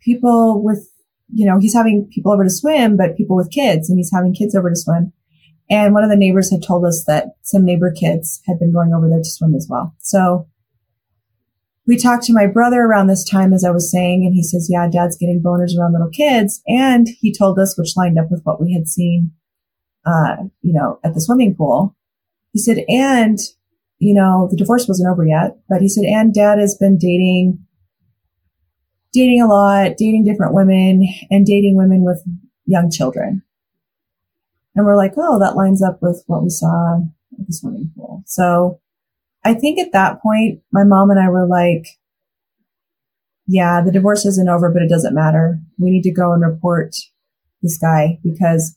[0.00, 0.88] people with,
[1.32, 4.34] you know, he's having people over to swim, but people with kids and he's having
[4.34, 5.12] kids over to swim.
[5.68, 8.92] And one of the neighbors had told us that some neighbor kids had been going
[8.92, 9.96] over there to swim as well.
[9.98, 10.46] So
[11.86, 14.68] we talked to my brother around this time, as I was saying, and he says,
[14.70, 16.62] yeah, dad's getting boners around little kids.
[16.66, 19.32] And he told us, which lined up with what we had seen,
[20.06, 21.96] uh, you know, at the swimming pool.
[22.52, 23.38] He said, and,
[23.98, 27.58] you know, the divorce wasn't over yet, but he said, and dad has been dating,
[29.12, 32.22] dating a lot, dating different women and dating women with
[32.64, 33.42] young children.
[34.74, 36.98] And we're like, oh, that lines up with what we saw
[37.38, 38.22] at the swimming pool.
[38.26, 38.80] So
[39.44, 41.86] I think at that point, my mom and I were like,
[43.46, 45.60] yeah, the divorce isn't over, but it doesn't matter.
[45.78, 46.96] We need to go and report
[47.62, 48.76] this guy because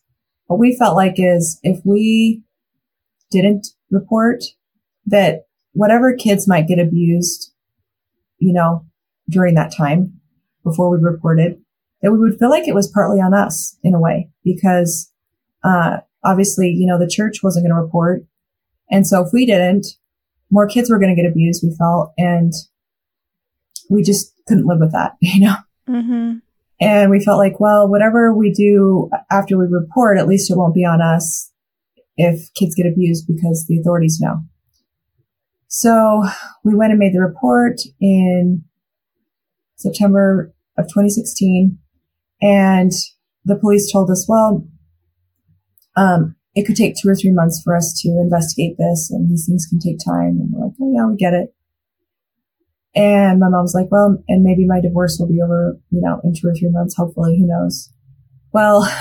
[0.50, 2.42] what we felt like is if we
[3.30, 4.44] didn't report
[5.06, 5.44] that
[5.74, 7.54] whatever kids might get abused,
[8.40, 8.84] you know,
[9.30, 10.20] during that time
[10.64, 11.62] before we reported,
[12.02, 15.14] that we would feel like it was partly on us in a way because
[15.64, 18.24] uh, obviously, you know, the church wasn't going to report.
[18.90, 19.86] And so if we didn't,
[20.50, 22.54] more kids were going to get abused, we felt, and
[23.88, 25.56] we just couldn't live with that, you know?
[25.88, 26.38] Mm-hmm.
[26.82, 30.76] And we felt like, well, whatever we do after we report, at least it won't
[30.76, 31.52] be on us
[32.16, 34.42] if kids get abused because the authorities know.
[35.68, 36.24] So
[36.64, 38.64] we went and made the report in
[39.76, 41.78] September of 2016
[42.42, 42.92] and
[43.46, 44.66] the police told us, well,
[45.96, 49.46] um, it could take two or three months for us to investigate this and these
[49.46, 50.40] things can take time.
[50.40, 51.54] And we're like, oh yeah, we get it.
[52.96, 56.34] And my mom's like, well, and maybe my divorce will be over, you know, in
[56.34, 57.92] two or three months, hopefully, who knows?
[58.52, 58.92] Well,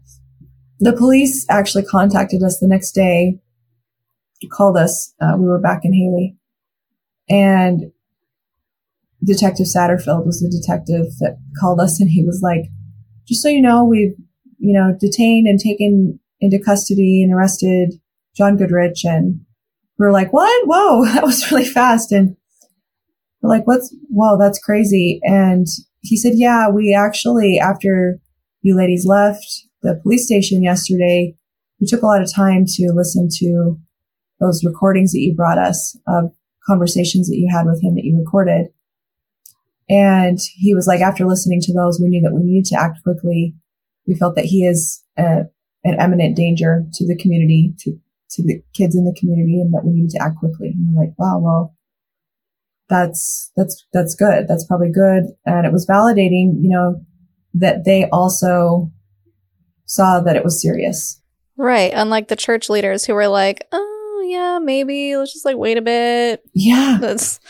[0.80, 3.38] the police actually contacted us the next day,
[4.50, 5.14] called us.
[5.20, 6.36] Uh, we were back in Hailey.
[7.28, 7.92] and
[9.24, 12.70] Detective Satterfield was the detective that called us and he was like,
[13.26, 14.14] just so you know, we've,
[14.58, 17.94] you know, detained and taken into custody and arrested
[18.36, 19.04] John Goodrich.
[19.04, 19.40] And
[19.98, 20.66] we are like, what?
[20.66, 22.12] Whoa, that was really fast.
[22.12, 22.36] And we're
[23.42, 25.20] like, what's, whoa, that's crazy.
[25.22, 25.66] And
[26.00, 28.18] he said, yeah, we actually, after
[28.62, 29.46] you ladies left
[29.82, 31.34] the police station yesterday,
[31.80, 33.78] we took a lot of time to listen to
[34.40, 36.32] those recordings that you brought us of
[36.66, 38.68] conversations that you had with him that you recorded.
[39.88, 43.02] And he was like, after listening to those, we knew that we needed to act
[43.02, 43.54] quickly.
[44.06, 45.44] We felt that he is a,
[45.84, 47.92] an eminent danger to the community, to,
[48.32, 50.68] to the kids in the community, and that we needed to act quickly.
[50.68, 51.74] And we're like, wow, well,
[52.88, 54.46] that's, that's, that's good.
[54.48, 55.24] That's probably good.
[55.44, 57.04] And it was validating, you know,
[57.54, 58.90] that they also
[59.86, 61.20] saw that it was serious.
[61.56, 61.92] Right.
[61.94, 65.82] Unlike the church leaders who were like, oh, yeah, maybe let's just like wait a
[65.82, 66.42] bit.
[66.54, 66.98] Yeah.
[67.00, 67.40] That's,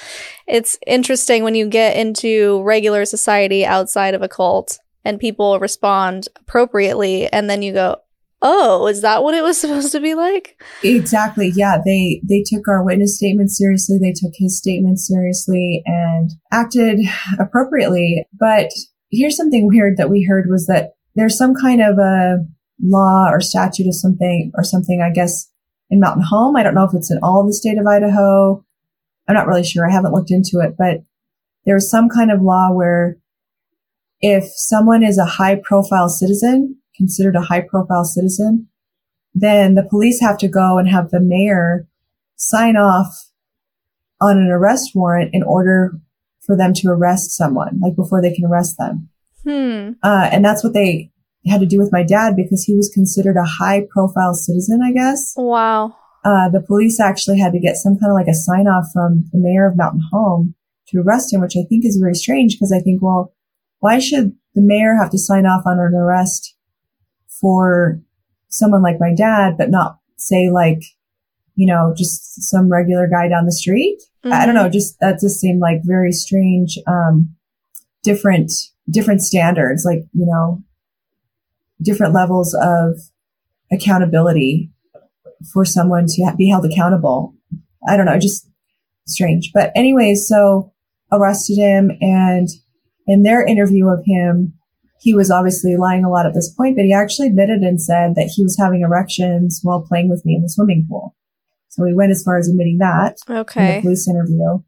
[0.47, 6.29] it's interesting when you get into regular society outside of a cult and people respond
[6.37, 7.31] appropriately.
[7.31, 7.97] And then you go,
[8.43, 10.61] oh is that what it was supposed to be like?
[10.83, 11.53] Exactly.
[11.55, 13.99] Yeah they they took our witness statement seriously.
[14.01, 17.01] They took his statement seriously and acted
[17.39, 18.27] appropriately.
[18.39, 18.71] But
[19.11, 22.39] here's something weird that we heard was that there's some kind of a
[22.81, 25.51] law or statute or something or something i guess
[25.91, 26.57] in mountain home.
[26.57, 28.65] I don't know if it's in all the state of idaho.
[29.27, 29.89] I'm not really sure.
[29.89, 30.75] I haven't looked into it.
[30.79, 31.05] But
[31.65, 33.19] there's some kind of law where
[34.21, 38.69] if someone is a high profile citizen considered a high profile citizen,
[39.35, 41.89] then the police have to go and have the mayor
[42.37, 43.31] sign off
[44.21, 45.93] on an arrest warrant in order
[46.45, 49.09] for them to arrest someone, like before they can arrest them.
[49.45, 49.93] Hmm.
[50.03, 51.11] Uh, and that's what they
[51.47, 54.93] had to do with my dad because he was considered a high profile citizen, I
[54.93, 55.35] guess.
[55.37, 55.97] Wow.
[56.25, 59.25] Uh, the police actually had to get some kind of like a sign off from
[59.33, 60.55] the mayor of Mountain Home
[60.89, 63.35] to arrest him, which I think is very strange because I think, well,
[63.79, 66.57] why should the mayor have to sign off on an arrest
[67.41, 68.01] for
[68.49, 70.83] someone like my dad, but not say like,
[71.55, 73.99] you know, just some regular guy down the street.
[74.25, 74.33] Mm-hmm.
[74.33, 74.65] I don't know.
[74.65, 74.73] Mm-hmm.
[74.73, 77.35] Just that just seemed like very strange, um,
[78.03, 78.53] different,
[78.91, 80.63] different standards, like, you know,
[81.83, 82.99] different levels of
[83.71, 84.71] accountability
[85.53, 87.35] for someone to be held accountable.
[87.89, 88.49] I don't know, just
[89.07, 89.51] strange.
[89.53, 90.73] But anyways, so
[91.13, 92.49] arrested him and
[93.07, 94.55] in their interview of him,
[95.01, 98.15] he was obviously lying a lot at this point, but he actually admitted and said
[98.15, 101.15] that he was having erections while playing with me in the swimming pool.
[101.69, 103.69] So he went as far as admitting that okay.
[103.69, 104.59] in the police interview.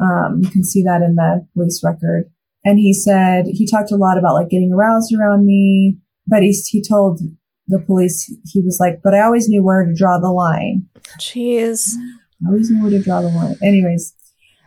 [0.00, 2.24] Um, you can see that in the police record.
[2.64, 6.52] And he said he talked a lot about like getting aroused around me, but he
[6.68, 7.20] he told
[7.68, 10.86] the police he was like, but I always knew where to draw the line.
[11.18, 11.94] Jeez,
[12.44, 13.56] I always knew where to draw the line.
[13.62, 14.14] Anyways,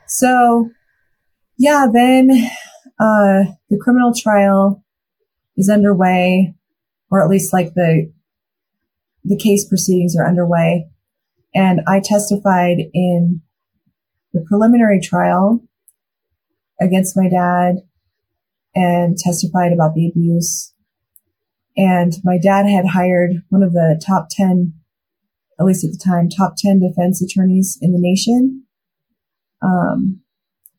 [0.07, 0.69] so
[1.57, 2.29] yeah, then
[2.99, 4.84] uh, the criminal trial
[5.57, 6.53] is underway,
[7.09, 8.11] or at least like the
[9.23, 10.87] the case proceedings are underway.
[11.53, 13.41] And I testified in
[14.33, 15.63] the preliminary trial
[16.79, 17.77] against my dad
[18.75, 20.73] and testified about the abuse.
[21.77, 24.73] And my dad had hired one of the top 10,
[25.59, 28.65] at least at the time, top 10 defense attorneys in the nation.
[29.61, 30.21] Um,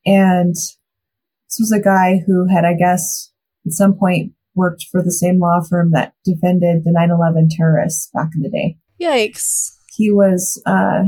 [0.04, 3.32] and this was a guy who had, I guess,
[3.66, 8.30] at some point worked for the same law firm that defended the 9-11 terrorists back
[8.34, 8.76] in the day.
[9.00, 9.76] Yikes.
[9.94, 11.04] He was, uh,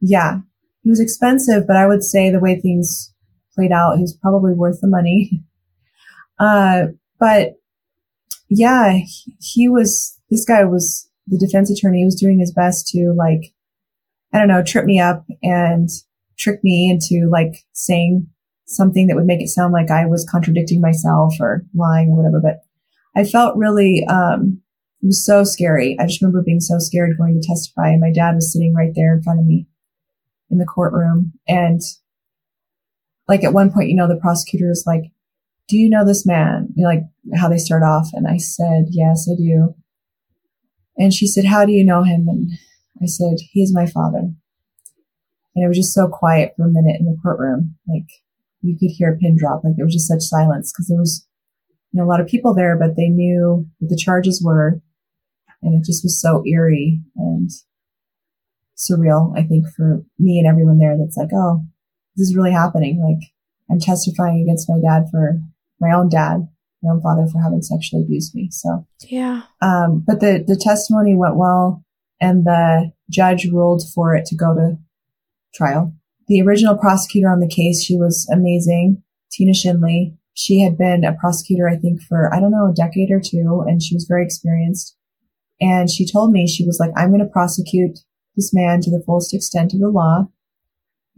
[0.00, 0.40] yeah,
[0.82, 3.12] he was expensive, but I would say the way things
[3.54, 5.42] played out, he was probably worth the money.
[6.38, 6.88] Uh,
[7.18, 7.54] but
[8.50, 12.00] yeah, he, he was, this guy was the defense attorney.
[12.00, 13.54] He was doing his best to like,
[14.34, 15.88] I don't know, trip me up and
[16.38, 18.26] trick me into like saying
[18.66, 22.40] something that would make it sound like I was contradicting myself or lying or whatever.
[22.42, 22.65] But
[23.16, 24.60] I felt really, um,
[25.02, 25.96] It was so scary.
[26.00, 28.92] I just remember being so scared going to testify and my dad was sitting right
[28.94, 29.66] there in front of me
[30.50, 31.32] in the courtroom.
[31.46, 31.80] And
[33.28, 35.12] like at one point, you know, the prosecutor is like,
[35.68, 36.68] do you know this man?
[36.74, 37.04] You know, like
[37.38, 38.08] how they start off.
[38.12, 39.74] And I said, yes, I do.
[40.96, 42.28] And she said, how do you know him?
[42.28, 42.50] And
[43.02, 44.18] I said, he is my father.
[45.54, 47.76] And it was just so quiet for a minute in the courtroom.
[47.86, 48.08] Like
[48.62, 49.62] you could hear a pin drop.
[49.62, 51.26] Like there was just such silence because there was,
[51.92, 54.80] you know, a lot of people there, but they knew what the charges were.
[55.62, 57.50] And it just was so eerie and
[58.76, 61.62] surreal, I think, for me and everyone there that's like, oh,
[62.16, 63.00] this is really happening.
[63.02, 63.30] Like
[63.70, 65.40] I'm testifying against my dad for
[65.80, 66.48] my own dad,
[66.82, 68.48] my own father for having sexually abused me.
[68.50, 69.42] So yeah.
[69.62, 71.84] Um, but the the testimony went well,
[72.20, 74.78] and the judge ruled for it to go to
[75.54, 75.94] trial.
[76.28, 80.16] The original prosecutor on the case, she was amazing, Tina Shinley.
[80.36, 83.64] She had been a prosecutor, I think, for I don't know a decade or two,
[83.66, 84.94] and she was very experienced.
[85.60, 87.98] And she told me she was like, "I'm going to prosecute
[88.36, 90.28] this man to the fullest extent of the law.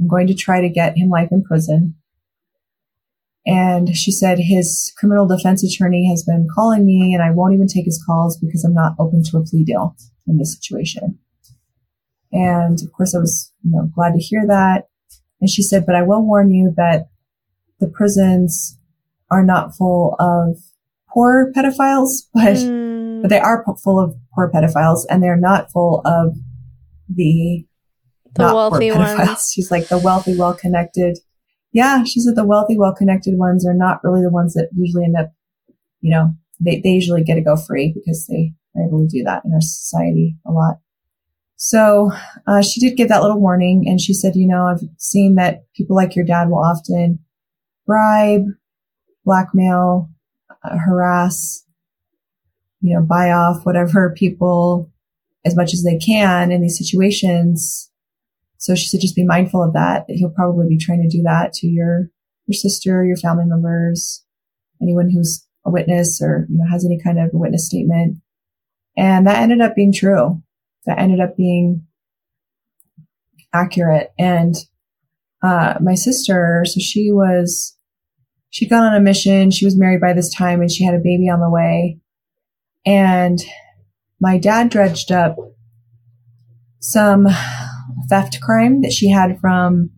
[0.01, 1.97] I'm going to try to get him life in prison."
[3.45, 7.66] And she said his criminal defense attorney has been calling me and I won't even
[7.66, 9.97] take his calls because I'm not open to a plea deal
[10.27, 11.19] in this situation.
[12.31, 14.89] And of course I was, you know, glad to hear that.
[15.40, 17.09] And she said, but I will warn you that
[17.81, 18.78] the prisons
[19.31, 20.59] are not full of
[21.13, 23.23] poor pedophiles, but, mm.
[23.23, 26.37] but they are full of poor pedophiles and they're not full of
[27.09, 27.65] the,
[28.35, 29.51] the wealthy ones.
[29.55, 31.19] She's like the wealthy, well connected
[31.73, 35.05] yeah, she said the wealthy, well connected ones are not really the ones that usually
[35.05, 35.33] end up,
[36.01, 39.23] you know, they, they usually get to go free because they are able to do
[39.25, 40.77] that in our society a lot.
[41.57, 42.11] So
[42.47, 45.65] uh, she did give that little warning and she said, you know, I've seen that
[45.75, 47.19] people like your dad will often
[47.87, 48.45] bribe,
[49.29, 50.11] blackmail,
[50.65, 51.65] uh, harass,
[52.81, 54.91] you know, buy off whatever people
[55.45, 57.89] as much as they can in these situations
[58.59, 61.23] so she said, just be mindful of that, that he'll probably be trying to do
[61.23, 62.11] that to your,
[62.47, 64.25] your sister, your family members,
[64.83, 68.19] anyone who's a witness or, you know, has any kind of a witness statement.
[68.97, 70.43] And that ended up being true.
[70.87, 71.87] That ended up being
[73.55, 74.13] accurate.
[74.19, 74.57] And,
[75.41, 77.78] uh, my sister, so she was,
[78.51, 79.51] she'd gone on a mission.
[79.51, 81.99] She was married by this time and she had a baby on the way.
[82.87, 83.39] And
[84.20, 85.37] my dad dredged up
[86.81, 87.27] some
[88.09, 89.91] theft crime that she had from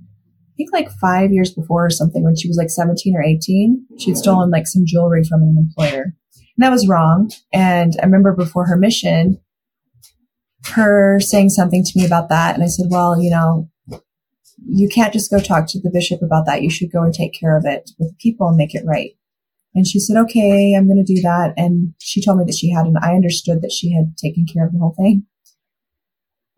[0.51, 3.87] I think like five years before or something when she was like 17 or 18.
[3.99, 6.03] She'd stolen like some jewelry from an employer.
[6.03, 7.31] And that was wrong.
[7.51, 9.41] And I remember before her mission,
[10.67, 12.55] her saying something to me about that.
[12.55, 13.71] And I said, well, you know,
[14.67, 16.63] you can't just go talk to the bishop about that.
[16.63, 19.13] You should go and take care of it with people and make it right.
[19.75, 21.55] And she said, okay, I'm going to do that.
[21.57, 24.67] And she told me that she had, and I understood that she had taken care
[24.67, 25.27] of the whole thing.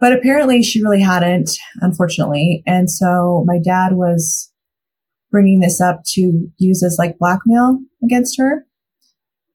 [0.01, 1.51] But apparently she really hadn't,
[1.81, 2.63] unfortunately.
[2.67, 4.51] And so my dad was
[5.31, 8.67] bringing this up to use as like blackmail against her.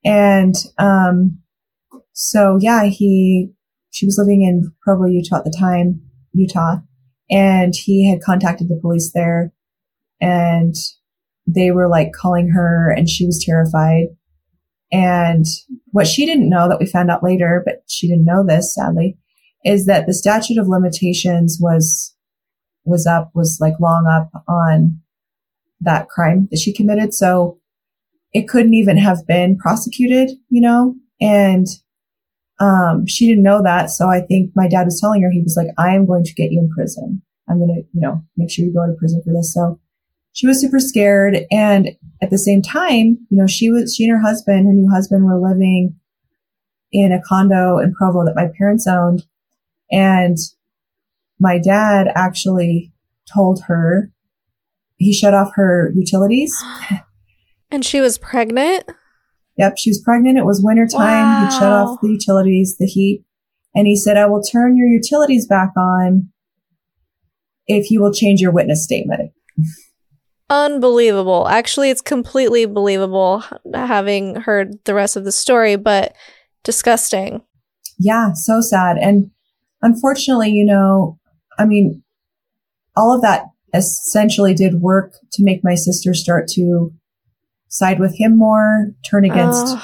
[0.05, 1.39] And, um,
[2.13, 3.51] so yeah, he,
[3.91, 6.01] she was living in Provo, Utah at the time,
[6.33, 6.77] Utah,
[7.29, 9.51] and he had contacted the police there
[10.21, 10.75] and
[11.45, 14.07] they were like calling her and she was terrified.
[14.91, 15.45] And
[15.87, 19.17] what she didn't know that we found out later, but she didn't know this sadly,
[19.65, 22.15] is that the statute of limitations was
[22.85, 24.99] was up was like long up on
[25.81, 27.59] that crime that she committed so
[28.33, 31.67] it couldn't even have been prosecuted you know and
[32.59, 33.89] um, she didn't know that.
[33.91, 36.33] So i think my dad was telling her he was like i am going to
[36.33, 37.21] get you in prison.
[37.49, 39.53] I'm going to you know make sure you go to prison for this.
[39.53, 39.79] So
[40.33, 41.45] she was super scared.
[41.51, 41.89] And
[42.21, 45.25] at the same time you know she was she and her husband her new husband
[45.25, 45.95] were living
[46.91, 49.25] in a condo in provo that my parents owned.
[49.91, 50.37] And
[51.39, 52.91] my dad actually
[53.31, 54.11] told her
[54.97, 56.55] he shut off her utilities.
[57.69, 58.85] And she was pregnant?
[59.57, 60.37] Yep, she was pregnant.
[60.37, 61.25] It was wintertime.
[61.25, 61.45] Wow.
[61.45, 63.23] He shut off the utilities, the heat.
[63.75, 66.29] And he said, I will turn your utilities back on
[67.67, 69.31] if you will change your witness statement.
[70.49, 71.47] Unbelievable.
[71.47, 73.43] Actually, it's completely believable
[73.73, 76.15] having heard the rest of the story, but
[76.63, 77.41] disgusting.
[77.99, 78.97] Yeah, so sad.
[78.97, 79.31] And
[79.81, 81.19] unfortunately, you know,
[81.59, 82.03] I mean,
[82.95, 86.93] all of that essentially did work to make my sister start to
[87.69, 89.77] side with him more, turn against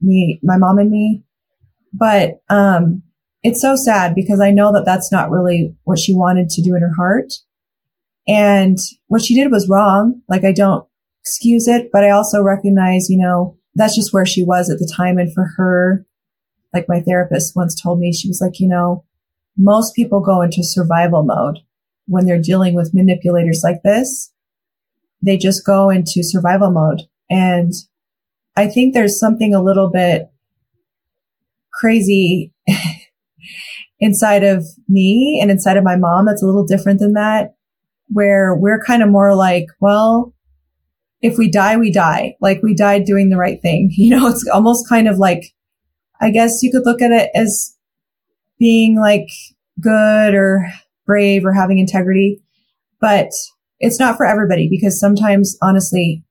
[0.00, 1.22] me, my mom and me.
[1.92, 3.02] But, um,
[3.44, 6.74] it's so sad because I know that that's not really what she wanted to do
[6.74, 7.32] in her heart.
[8.26, 8.78] And
[9.08, 10.22] what she did was wrong.
[10.28, 10.86] Like I don't
[11.20, 14.90] excuse it, but I also recognize, you know, that's just where she was at the
[14.96, 15.18] time.
[15.18, 16.06] And for her,
[16.72, 19.04] like my therapist once told me, she was like, you know,
[19.56, 21.58] most people go into survival mode
[22.06, 24.32] when they're dealing with manipulators like this.
[25.24, 27.02] They just go into survival mode.
[27.30, 27.72] And
[28.56, 30.30] I think there's something a little bit
[31.72, 32.52] crazy
[34.00, 37.54] inside of me and inside of my mom that's a little different than that,
[38.08, 40.34] where we're kind of more like, well,
[41.22, 42.36] if we die, we die.
[42.40, 43.90] Like we died doing the right thing.
[43.96, 45.54] You know, it's almost kind of like,
[46.20, 47.76] I guess you could look at it as
[48.58, 49.28] being like
[49.80, 50.66] good or
[51.06, 52.42] brave or having integrity,
[53.00, 53.30] but
[53.84, 56.24] it's not for everybody because sometimes honestly,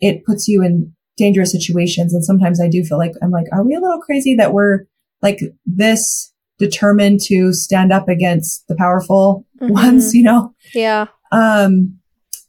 [0.00, 2.14] it puts you in dangerous situations.
[2.14, 4.84] And sometimes I do feel like I'm like, are we a little crazy that we're
[5.22, 9.72] like this determined to stand up against the powerful mm-hmm.
[9.72, 10.54] ones, you know?
[10.74, 11.06] Yeah.
[11.32, 11.98] Um,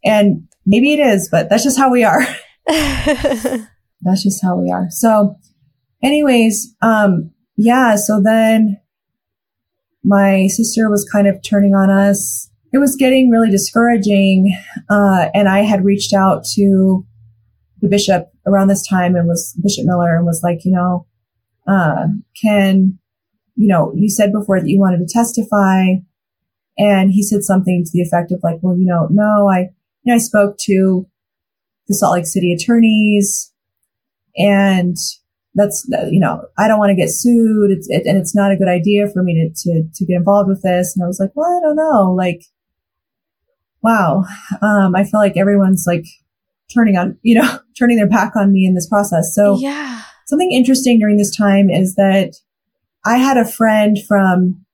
[0.04, 2.22] and maybe it is, but that's just how we are.
[2.68, 4.88] that's just how we are.
[4.90, 5.36] So
[6.04, 7.96] anyways, um, yeah.
[7.96, 8.80] So then
[10.04, 12.51] my sister was kind of turning on us.
[12.74, 14.58] It was getting really discouraging.
[14.90, 17.06] Uh, and I had reached out to
[17.82, 21.06] the bishop around this time and was Bishop Miller and was like, you know,
[21.68, 22.08] uh,
[22.42, 22.98] can,
[23.56, 25.96] you know, you said before that you wanted to testify.
[26.78, 29.70] And he said something to the effect of like, well, you know, no, I,
[30.04, 31.08] you know, I spoke to
[31.88, 33.52] the Salt Lake City attorneys
[34.38, 34.96] and
[35.54, 37.72] that's, you know, I don't want to get sued.
[37.72, 40.48] It's, it, and it's not a good idea for me to, to, to get involved
[40.48, 40.96] with this.
[40.96, 42.14] And I was like, well, I don't know.
[42.14, 42.44] Like,
[43.82, 44.24] wow.
[44.62, 46.06] Um, I feel like everyone's like
[46.74, 49.34] turning on, you know, turning their back on me in this process.
[49.36, 50.02] So yeah.
[50.28, 52.36] something interesting during this time is that
[53.06, 54.66] I had a friend from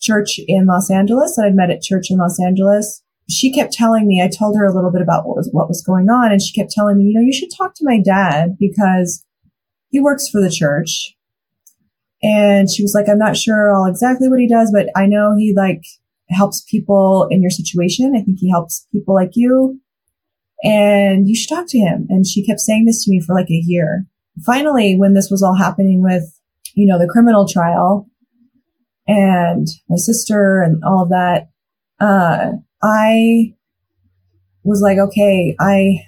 [0.00, 3.02] church in Los Angeles that I'd met at church in Los Angeles.
[3.28, 5.84] She kept telling me, I told her a little bit about what was, what was
[5.84, 6.32] going on.
[6.32, 9.24] And she kept telling me, you know, you should talk to my dad because
[9.90, 11.14] he works for the church.
[12.22, 15.36] And she was like, I'm not sure all exactly what he does, but I know
[15.36, 15.82] he like
[16.30, 18.14] helps people in your situation.
[18.16, 19.80] I think he helps people like you
[20.62, 22.06] and you should talk to him.
[22.08, 24.06] And she kept saying this to me for like a year.
[24.44, 26.24] Finally, when this was all happening with,
[26.74, 28.08] you know, the criminal trial
[29.06, 31.48] and my sister and all of that,
[32.00, 32.52] uh,
[32.82, 33.54] I
[34.64, 36.00] was like, okay, I,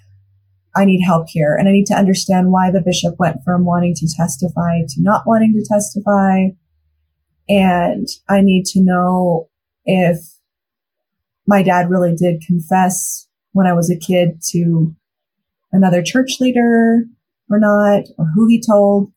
[0.77, 3.95] I need help here and I need to understand why the bishop went from wanting
[3.97, 6.49] to testify to not wanting to testify.
[7.49, 9.50] And I need to know
[9.85, 10.19] if
[11.47, 14.95] my dad really did confess when I was a kid to
[15.73, 17.05] another church leader
[17.51, 19.13] or not, or who he told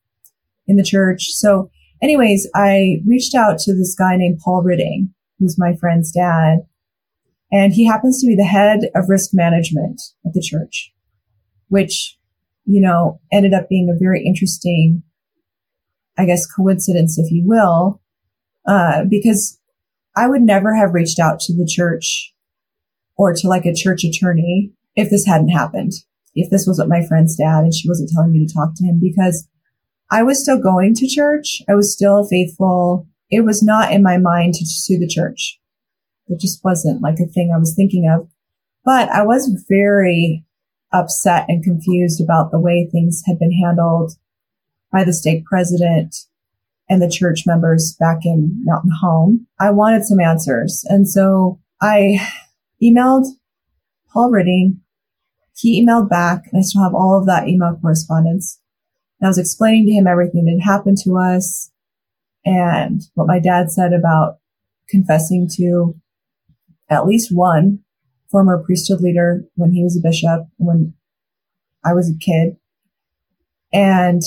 [0.68, 1.26] in the church.
[1.31, 1.69] So
[2.02, 5.10] anyways, I reached out to this guy named Paul Rytting,
[5.40, 6.65] who's my friend's dad.
[7.52, 10.91] And he happens to be the head of risk management at the church,
[11.68, 12.18] which,
[12.65, 15.03] you know, ended up being a very interesting,
[16.18, 18.02] I guess, coincidence, if you will,
[18.68, 19.60] uh, because
[20.15, 22.34] I would never have reached out to the church
[23.18, 25.94] or to like a church attorney if this hadn't happened.
[26.35, 28.85] If this was what my friend's dad and she wasn't telling me to talk to
[28.85, 29.48] him because
[30.10, 31.61] I was still going to church.
[31.69, 33.07] I was still faithful.
[33.30, 35.60] It was not in my mind to sue the church.
[36.27, 38.27] It just wasn't like a thing I was thinking of.
[38.85, 40.45] But I was very
[40.91, 44.14] upset and confused about the way things had been handled
[44.91, 46.15] by the stake president
[46.94, 49.48] and the church members back in Mountain Home.
[49.60, 50.86] I wanted some answers.
[50.90, 52.20] And so I
[52.82, 53.26] emailed
[54.11, 54.78] Paul Rytting.
[55.57, 58.60] He emailed back, and I still have all of that email correspondence.
[59.20, 61.72] And I was explaining to him everything that happened to us
[62.45, 64.38] and what my dad said about
[64.88, 65.95] confessing to
[66.90, 67.80] at least one
[68.30, 70.94] former priesthood leader when he was a bishop, when
[71.84, 72.57] I was a kid.
[73.72, 74.22] And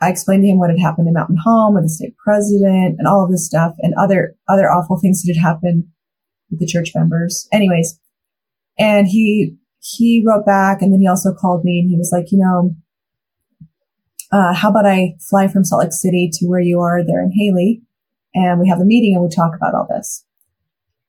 [0.00, 3.06] I explained to him what had happened in Mountain Home with the stake president and
[3.06, 5.84] all of this stuff and other, other awful things that had happened
[6.50, 7.48] with the church members.
[7.52, 7.98] Anyways,
[8.78, 12.32] and he, he wrote back and then he also called me and he was like,
[12.32, 12.74] you know,
[14.32, 17.32] uh, how about I fly from Salt Lake City to where you are there in
[17.32, 17.82] Hailey
[18.34, 20.24] and we have a meeting and we talk about all this.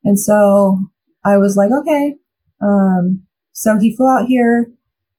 [0.04, 0.80] And so
[1.26, 2.16] I was like, okay.
[2.62, 4.72] Um, so he flew out here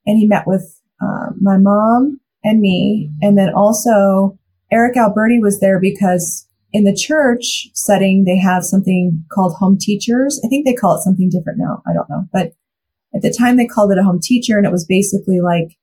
[0.07, 3.11] and he met with, uh, my mom and me.
[3.21, 4.39] And then also
[4.71, 10.41] Eric Alberti was there because in the church setting, they have something called home teachers.
[10.45, 11.83] I think they call it something different now.
[11.87, 12.25] I don't know.
[12.33, 12.53] But
[13.15, 15.77] at the time they called it a home teacher and it was basically like,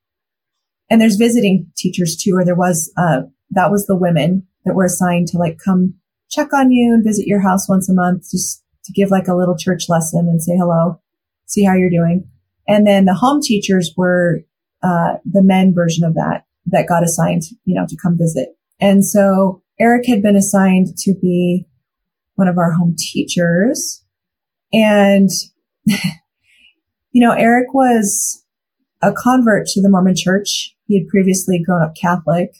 [0.89, 4.85] and there's visiting teachers too, or there was, uh, that was the women that were
[4.85, 5.95] assigned to like come
[6.29, 9.35] check on you and visit your house once a month, just to give like a
[9.35, 11.01] little church lesson and say hello,
[11.45, 12.25] see how you're doing.
[12.69, 14.39] And then the home teachers were,
[14.81, 18.49] uh, the men version of that, that got assigned, you know, to come visit
[18.80, 21.65] And so Eric had been assigned to be
[22.35, 24.03] one of our home teachers.
[24.73, 25.30] And,
[25.85, 28.44] you know, Eric was
[29.02, 30.76] a convert to the Mormon church.
[30.88, 32.56] He had previously grown up Catholic.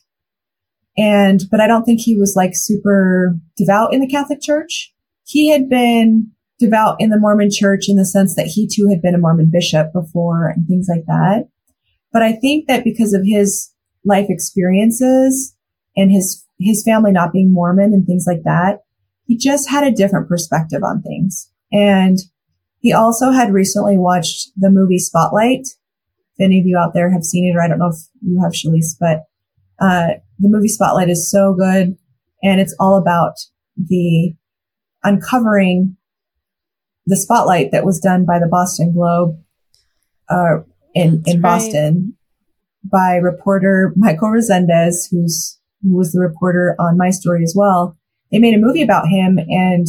[0.98, 4.94] And, but I don't think he was like super devout in the Catholic church.
[5.26, 9.02] He had been devout in the Mormon church in the sense that he too had
[9.02, 11.50] been a Mormon bishop before and things like that.
[12.12, 13.72] But I think that because of his
[14.08, 15.56] life experiences
[15.96, 18.80] and his, his family not being Mormon and things like that,
[19.26, 21.52] he just had a different perspective on things.
[21.72, 22.18] And
[22.80, 25.68] he also had recently watched the movie Spotlight.
[26.38, 28.40] If any of you out there have seen it, or I don't know if you
[28.42, 29.24] have, Shelise, but
[29.84, 31.98] uh, the movie Spotlight is so good,
[32.44, 33.34] and it's all about
[33.76, 34.36] the
[35.04, 35.98] uncovering
[37.06, 39.40] the spotlight that was done by the Boston Globe
[40.30, 40.60] uh,
[40.94, 42.17] in in Boston
[42.92, 47.98] by reporter Michael Rezendes, who's who was the reporter on my story as well.
[48.32, 49.88] They made a movie about him and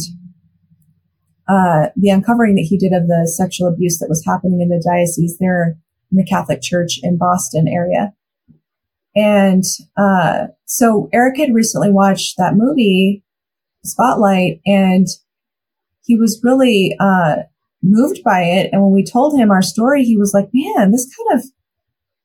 [1.49, 4.83] uh, the uncovering that he did of the sexual abuse that was happening in the
[4.85, 5.77] diocese there
[6.11, 8.13] in the Catholic Church in Boston area.
[9.15, 9.63] And
[9.97, 13.23] uh, so Eric had recently watched that movie,
[13.83, 15.07] Spotlight, and
[16.03, 17.37] he was really uh,
[17.81, 18.69] moved by it.
[18.71, 21.45] And when we told him our story, he was like, man, this kind of,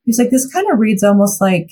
[0.05, 1.71] he was like, this kind of reads almost like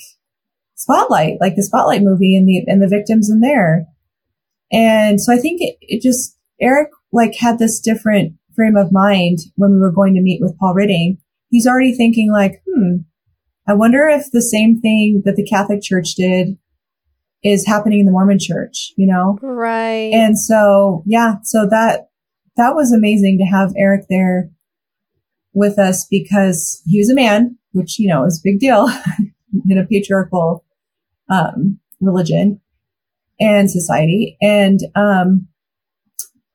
[0.75, 3.85] Spotlight, like the Spotlight movie and the, and the victims in there.
[4.71, 9.39] And so I think it, it just, Eric like had this different frame of mind
[9.55, 11.17] when we were going to meet with Paul Rytting.
[11.49, 12.97] He's already thinking like, hmm,
[13.67, 16.57] I wonder if the same thing that the Catholic Church did
[17.43, 19.37] is happening in the Mormon Church, you know?
[19.41, 20.11] Right.
[20.13, 22.09] And so, yeah, so that,
[22.57, 24.49] that was amazing to have Eric there
[25.53, 28.87] with us because he was a man, which, you know, is a big deal
[29.69, 30.63] in a patriarchal,
[31.29, 32.61] um, religion
[33.39, 34.37] and society.
[34.41, 35.47] And, um,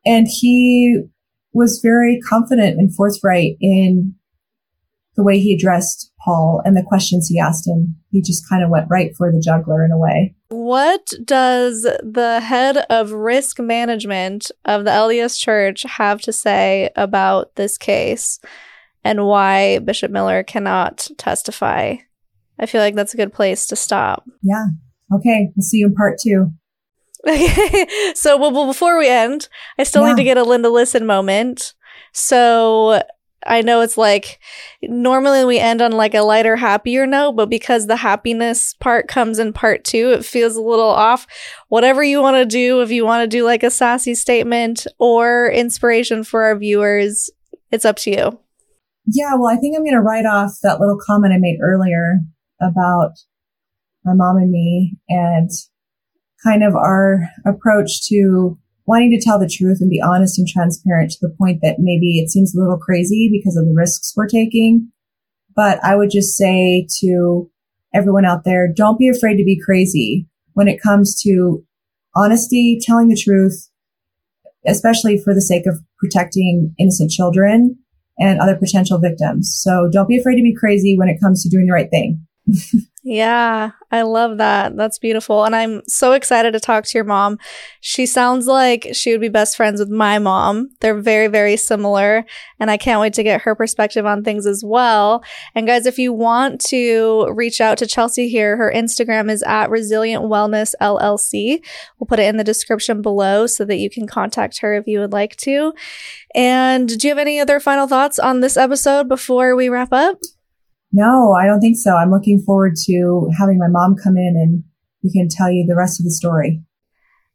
[0.07, 1.03] and he
[1.53, 4.15] was very confident and forthright in
[5.17, 7.97] the way he addressed Paul and the questions he asked him.
[8.11, 10.37] He just kind of went right for the juggler in a way.
[10.49, 17.57] What does the head of risk management of the LDS Church have to say about
[17.57, 18.39] this case
[19.09, 21.97] and why Bishop Miller cannot testify?
[22.61, 24.29] I feel like that's a good place to stop.
[24.43, 24.67] Yeah.
[25.15, 25.49] Okay.
[25.57, 26.53] We'll see you in part two.
[27.27, 27.87] Okay.
[28.15, 29.49] so, well, before we end,
[29.79, 30.11] I still yeah.
[30.11, 31.73] need to get a Linda Listen moment.
[32.13, 33.03] So,
[33.47, 34.41] I know it's like
[34.83, 39.39] normally we end on like a lighter, happier note, but because the happiness part comes
[39.39, 41.27] in part two, it feels a little off.
[41.69, 45.51] Whatever you want to do, if you want to do like a sassy statement or
[45.51, 47.31] inspiration for our viewers,
[47.71, 48.39] it's up to you.
[49.11, 52.19] Yeah, well, I think I'm going to write off that little comment I made earlier
[52.61, 53.13] about
[54.05, 55.49] my mom and me and
[56.45, 61.13] kind of our approach to wanting to tell the truth and be honest and transparent
[61.13, 64.29] to the point that maybe it seems a little crazy because of the risks we're
[64.29, 64.91] taking.
[65.57, 67.51] But I would just say to
[67.95, 71.65] everyone out there, don't be afraid to be crazy when it comes to
[72.15, 73.71] honesty, telling the truth,
[74.67, 77.79] especially for the sake of protecting innocent children
[78.19, 79.53] and other potential victims.
[79.63, 82.27] So don't be afraid to be crazy when it comes to doing the right thing.
[83.11, 84.77] Yeah, I love that.
[84.77, 85.45] That's beautiful.
[85.45, 87.39] And I'm so excited to talk to your mom.
[87.81, 90.69] She sounds like she would be best friends with my mom.
[90.81, 92.27] They're very, very similar.
[92.61, 95.25] And I can't wait to get her perspective on things as well.
[95.55, 99.71] And guys, if you want to reach out to Chelsea here, her Instagram is at
[99.71, 101.65] Resilient Wellness LLC.
[101.99, 105.01] We'll put it in the description below so that you can contact her if you
[105.01, 105.73] would like to.
[106.35, 110.19] And do you have any other final thoughts on this episode before we wrap up?
[110.93, 111.97] No, I don't think so.
[111.97, 114.65] I'm looking forward to having my mom come in and
[115.03, 116.63] we can tell you the rest of the story.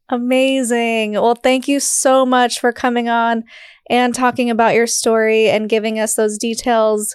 [0.08, 1.12] Amazing.
[1.12, 3.44] Well, thank you so much for coming on
[3.88, 7.14] and talking about your story and giving us those details.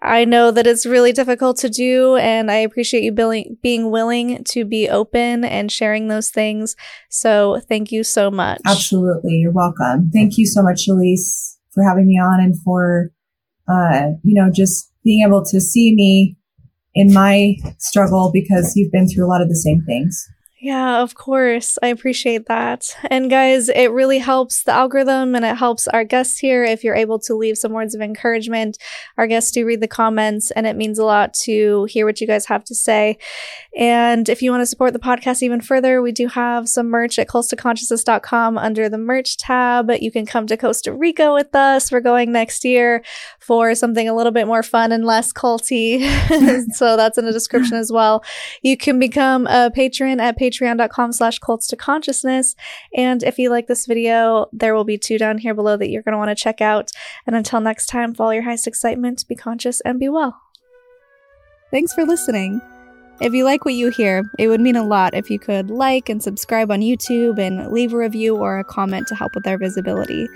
[0.00, 4.64] I know that it's really difficult to do, and I appreciate you being willing to
[4.66, 6.76] be open and sharing those things.
[7.08, 8.60] So, thank you so much.
[8.66, 9.36] Absolutely.
[9.36, 10.10] You're welcome.
[10.12, 13.12] Thank you so much, Elise, for having me on and for,
[13.66, 16.36] uh, you know, just being able to see me
[16.94, 20.26] in my struggle because you've been through a lot of the same things.
[20.64, 21.76] Yeah, of course.
[21.82, 22.96] I appreciate that.
[23.10, 26.94] And guys, it really helps the algorithm and it helps our guests here if you're
[26.94, 28.78] able to leave some words of encouragement.
[29.18, 32.26] Our guests do read the comments and it means a lot to hear what you
[32.26, 33.18] guys have to say.
[33.76, 37.18] And if you want to support the podcast even further, we do have some merch
[37.18, 39.90] at cults2consciousness.com under the merch tab.
[40.00, 41.92] You can come to Costa Rica with us.
[41.92, 43.04] We're going next year
[43.38, 46.08] for something a little bit more fun and less culty.
[46.74, 48.24] so that's in the description as well.
[48.62, 52.54] You can become a patron at patreon patreon.com slash cults to consciousness.
[52.96, 56.02] And if you like this video, there will be two down here below that you're
[56.02, 56.90] going to want to check out.
[57.26, 60.40] And until next time, follow your highest excitement, be conscious, and be well.
[61.70, 62.60] Thanks for listening.
[63.20, 66.08] If you like what you hear, it would mean a lot if you could like
[66.08, 69.56] and subscribe on YouTube and leave a review or a comment to help with our
[69.56, 70.28] visibility.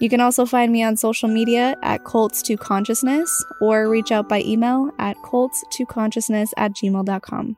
[0.00, 3.30] You can also find me on social media at cults2consciousness
[3.60, 7.56] or reach out by email at cults2consciousness at gmail.com.